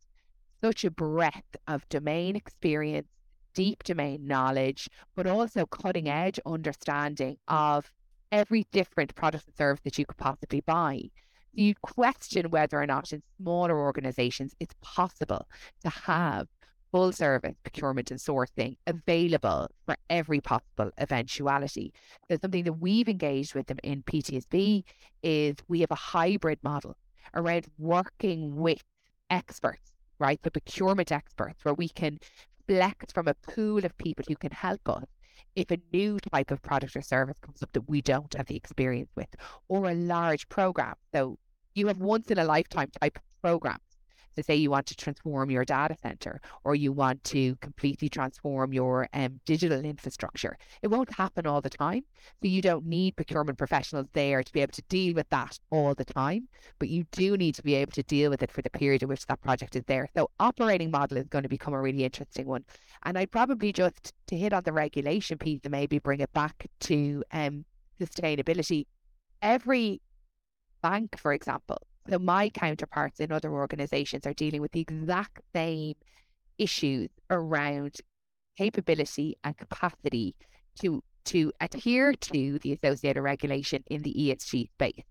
such 0.61 0.85
a 0.85 0.91
breadth 0.91 1.57
of 1.69 1.89
domain 1.89 2.37
experience, 2.37 3.09
deep 3.55 3.83
domain 3.85 4.27
knowledge, 4.27 4.89
but 5.15 5.27
also 5.27 5.67
cutting 5.67 6.09
edge 6.09 6.39
understanding 6.47 7.37
of 7.49 7.91
every 8.31 8.67
different 8.73 9.15
product 9.15 9.47
and 9.47 9.57
service 9.57 9.81
that 9.85 9.99
you 9.99 10.07
could 10.07 10.17
possibly 10.17 10.61
buy. 10.61 11.03
You 11.53 11.75
question 11.83 12.51
whether 12.51 12.81
or 12.81 12.87
not 12.87 13.13
in 13.13 13.23
smaller 13.37 13.79
organizations 13.79 14.55
it's 14.59 14.75
possible 14.81 15.47
to 15.83 15.91
have 15.91 16.49
full 16.91 17.13
service 17.13 17.55
procurement 17.63 18.11
and 18.11 18.21
sourcing 18.21 18.77
available 18.87 19.69
for 19.87 19.97
every 20.11 20.41
possible 20.41 20.91
eventuality. 20.99 21.93
So 22.31 22.37
something 22.41 22.65
that 22.65 22.75
we've 22.75 23.09
engaged 23.09 23.55
with 23.55 23.67
them 23.67 23.79
in 23.83 24.03
PTSB 24.03 24.85
is 25.23 25.57
we 25.69 25.81
have 25.81 25.91
a 25.91 25.97
hybrid 25.97 26.59
model 26.63 26.97
around 27.35 27.67
working 27.79 28.57
with 28.57 28.83
experts 29.31 29.93
right? 30.23 30.41
The 30.43 30.53
procurement 30.53 31.11
experts, 31.11 31.65
where 31.65 31.75
we 31.75 31.89
can 31.89 32.21
flex 32.69 33.13
from 33.13 33.29
a 33.29 33.35
pool 33.35 33.85
of 33.85 33.97
people 33.99 34.25
who 34.29 34.37
can 34.37 34.53
help 34.53 34.89
us 34.89 35.05
if 35.55 35.71
a 35.71 35.79
new 35.93 36.19
type 36.33 36.51
of 36.51 36.63
product 36.63 36.97
or 36.97 37.03
service 37.03 37.37
comes 37.43 37.63
up 37.63 37.73
that 37.73 37.89
we 37.89 38.01
don't 38.01 38.35
have 38.35 38.47
the 38.47 38.57
experience 38.57 39.11
with, 39.17 39.29
or 39.69 39.91
a 39.91 39.95
large 39.95 40.49
program. 40.49 40.95
So 41.15 41.39
you 41.75 41.87
have 41.89 41.99
once 41.99 42.31
in 42.31 42.39
a 42.39 42.45
lifetime 42.45 42.91
type 43.01 43.19
program 43.43 43.79
so 44.35 44.43
say 44.43 44.57
you 44.57 44.71
want 44.71 44.87
to 44.87 44.97
transform 44.97 45.51
your 45.51 45.65
data 45.65 45.97
center 46.03 46.41
or 46.65 46.75
you 46.75 46.93
want 46.93 47.23
to 47.25 47.57
completely 47.57 48.09
transform 48.09 48.73
your 48.73 49.09
um, 49.13 49.41
digital 49.45 49.81
infrastructure. 49.81 50.57
It 50.83 50.89
won't 50.89 51.13
happen 51.13 51.47
all 51.47 51.61
the 51.61 51.71
time. 51.71 52.03
So 52.43 52.49
you 52.49 52.63
don't 52.63 52.87
need 52.87 53.17
procurement 53.17 53.59
professionals 53.59 54.07
there 54.13 54.43
to 54.43 54.53
be 54.53 54.61
able 54.61 54.73
to 54.73 54.83
deal 54.89 55.15
with 55.15 55.29
that 55.31 55.59
all 55.71 55.95
the 55.95 56.05
time, 56.05 56.49
but 56.79 56.89
you 56.89 57.05
do 57.13 57.37
need 57.37 57.55
to 57.57 57.63
be 57.63 57.75
able 57.75 57.93
to 57.93 58.03
deal 58.03 58.31
with 58.31 58.43
it 58.43 58.51
for 58.51 58.63
the 58.63 58.71
period 58.71 59.03
in 59.03 59.09
which 59.09 59.27
that 59.27 59.41
project 59.43 59.77
is 59.77 59.85
there. 59.87 60.09
So 60.17 60.31
operating 60.41 60.91
model 60.91 61.19
is 61.19 61.29
going 61.29 61.43
to 61.43 61.49
become 61.49 61.75
a 61.75 61.81
really 61.81 62.05
interesting 62.05 62.47
one. 62.47 62.65
And 63.05 63.19
I'd 63.19 63.31
probably 63.31 63.73
just 63.73 64.13
to 64.29 64.37
hit 64.37 64.53
on 64.53 64.63
the 64.65 64.73
regulation 64.73 65.39
piece 65.39 65.61
and 65.65 65.73
maybe 65.73 65.99
bring 65.99 66.21
it 66.21 66.33
back 66.33 66.67
to 66.81 67.23
um, 67.33 67.65
sustainability. 68.01 68.87
Every 69.41 70.01
bank, 70.83 71.19
for 71.19 71.33
example, 71.33 71.79
so 72.09 72.19
my 72.19 72.49
counterparts 72.49 73.21
in 73.21 73.33
other 73.33 73.53
organizations 73.53 74.27
are 74.27 74.35
dealing 74.35 74.61
with 74.61 74.73
the 74.73 74.81
exact 74.81 75.41
same 75.55 75.95
issues 76.59 77.09
around 77.31 77.97
capability 78.57 79.37
and 79.45 79.57
capacity 79.57 80.35
to 80.81 81.03
to 81.25 81.53
adhere 81.61 82.13
to 82.15 82.59
the 82.59 82.73
associated 82.73 83.23
regulation 83.23 83.85
in 83.89 84.03
the 84.03 84.13
ESG 84.13 84.71
space. 84.71 85.05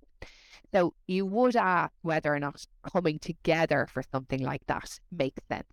So 0.73 0.93
you 1.07 1.25
would 1.25 1.55
ask 1.55 1.93
whether 2.01 2.33
or 2.33 2.39
not 2.39 2.65
coming 2.91 3.17
together 3.19 3.87
for 3.91 4.03
something 4.11 4.43
like 4.43 4.65
that 4.67 4.99
makes 5.11 5.41
sense. 5.49 5.67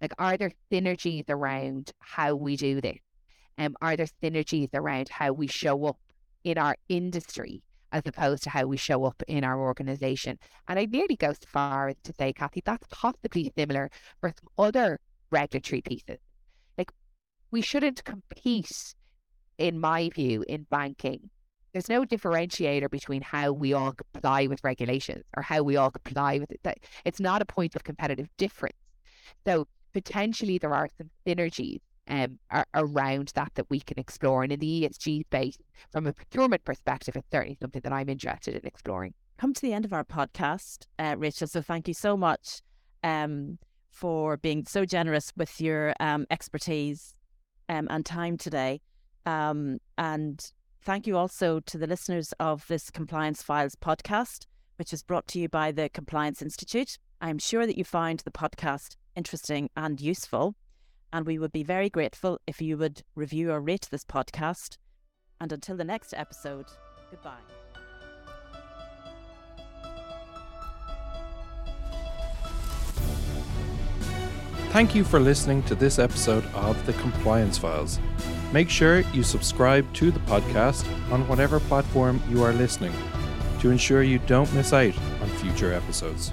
Like, 0.00 0.14
are 0.18 0.36
there 0.36 0.52
synergies 0.70 1.28
around 1.28 1.92
how 2.00 2.34
we 2.34 2.56
do 2.56 2.80
this? 2.80 2.98
Um, 3.58 3.76
are 3.82 3.96
there 3.96 4.08
synergies 4.22 4.70
around 4.74 5.10
how 5.10 5.32
we 5.32 5.46
show 5.46 5.84
up 5.84 5.98
in 6.42 6.56
our 6.56 6.76
industry 6.88 7.62
as 7.92 8.02
opposed 8.06 8.42
to 8.44 8.50
how 8.50 8.66
we 8.66 8.76
show 8.76 9.04
up 9.04 9.22
in 9.28 9.44
our 9.44 9.60
organization. 9.60 10.38
And 10.66 10.78
I 10.78 10.86
nearly 10.86 11.16
go 11.16 11.32
so 11.32 11.46
far 11.46 11.88
as 11.88 11.96
to 12.04 12.12
say, 12.18 12.32
Kathy, 12.32 12.62
that's 12.64 12.86
possibly 12.90 13.52
similar 13.56 13.90
for 14.20 14.30
some 14.30 14.48
other 14.58 14.98
regulatory 15.30 15.82
pieces. 15.82 16.18
Like 16.76 16.90
we 17.50 17.60
shouldn't 17.60 18.04
compete, 18.04 18.94
in 19.58 19.78
my 19.78 20.10
view, 20.14 20.44
in 20.48 20.66
banking. 20.70 21.30
There's 21.72 21.88
no 21.88 22.04
differentiator 22.04 22.90
between 22.90 23.22
how 23.22 23.52
we 23.52 23.72
all 23.72 23.92
comply 23.92 24.46
with 24.46 24.62
regulations 24.62 25.24
or 25.36 25.42
how 25.42 25.62
we 25.62 25.76
all 25.76 25.90
comply 25.90 26.38
with 26.38 26.50
it. 26.50 26.86
It's 27.04 27.20
not 27.20 27.40
a 27.40 27.46
point 27.46 27.76
of 27.76 27.84
competitive 27.84 28.28
difference. 28.36 28.76
So 29.46 29.66
potentially 29.94 30.58
there 30.58 30.74
are 30.74 30.88
some 30.98 31.10
synergies 31.26 31.80
um, 32.12 32.38
around 32.74 33.32
that 33.34 33.52
that 33.54 33.70
we 33.70 33.80
can 33.80 33.98
explore. 33.98 34.42
And 34.42 34.52
in 34.52 34.60
the 34.60 34.82
ESG 34.82 35.24
space, 35.26 35.56
from 35.90 36.06
a 36.06 36.12
procurement 36.12 36.64
perspective, 36.64 37.16
it's 37.16 37.26
certainly 37.32 37.56
something 37.60 37.80
that 37.82 37.92
I'm 37.92 38.08
interested 38.08 38.54
in 38.54 38.66
exploring. 38.66 39.14
Come 39.38 39.54
to 39.54 39.62
the 39.62 39.72
end 39.72 39.84
of 39.84 39.92
our 39.92 40.04
podcast, 40.04 40.86
uh, 40.98 41.16
Rachel. 41.18 41.48
So 41.48 41.62
thank 41.62 41.88
you 41.88 41.94
so 41.94 42.16
much 42.16 42.60
um, 43.02 43.58
for 43.90 44.36
being 44.36 44.66
so 44.66 44.84
generous 44.84 45.32
with 45.36 45.60
your 45.60 45.94
um, 46.00 46.26
expertise 46.30 47.14
um, 47.68 47.88
and 47.90 48.04
time 48.04 48.36
today. 48.36 48.82
Um, 49.24 49.78
and 49.96 50.52
thank 50.82 51.06
you 51.06 51.16
also 51.16 51.60
to 51.60 51.78
the 51.78 51.86
listeners 51.86 52.34
of 52.38 52.66
this 52.68 52.90
Compliance 52.90 53.42
Files 53.42 53.74
podcast, 53.74 54.46
which 54.76 54.92
is 54.92 55.02
brought 55.02 55.26
to 55.28 55.40
you 55.40 55.48
by 55.48 55.72
the 55.72 55.88
Compliance 55.88 56.42
Institute. 56.42 56.98
I'm 57.22 57.38
sure 57.38 57.66
that 57.66 57.78
you 57.78 57.84
find 57.84 58.20
the 58.20 58.30
podcast 58.30 58.96
interesting 59.16 59.70
and 59.76 60.00
useful. 60.00 60.56
And 61.12 61.26
we 61.26 61.38
would 61.38 61.52
be 61.52 61.62
very 61.62 61.90
grateful 61.90 62.40
if 62.46 62.62
you 62.62 62.76
would 62.78 63.02
review 63.14 63.50
or 63.50 63.60
rate 63.60 63.88
this 63.90 64.04
podcast. 64.04 64.78
And 65.40 65.52
until 65.52 65.76
the 65.76 65.84
next 65.84 66.14
episode, 66.14 66.66
goodbye. 67.10 67.40
Thank 74.70 74.94
you 74.94 75.04
for 75.04 75.20
listening 75.20 75.62
to 75.64 75.74
this 75.74 75.98
episode 75.98 76.46
of 76.54 76.86
The 76.86 76.94
Compliance 76.94 77.58
Files. 77.58 78.00
Make 78.52 78.70
sure 78.70 79.00
you 79.12 79.22
subscribe 79.22 79.92
to 79.94 80.10
the 80.10 80.20
podcast 80.20 80.86
on 81.12 81.28
whatever 81.28 81.60
platform 81.60 82.22
you 82.30 82.42
are 82.42 82.54
listening 82.54 82.94
to 83.60 83.70
ensure 83.70 84.02
you 84.02 84.18
don't 84.20 84.52
miss 84.54 84.72
out 84.72 84.96
on 85.20 85.28
future 85.28 85.74
episodes. 85.74 86.32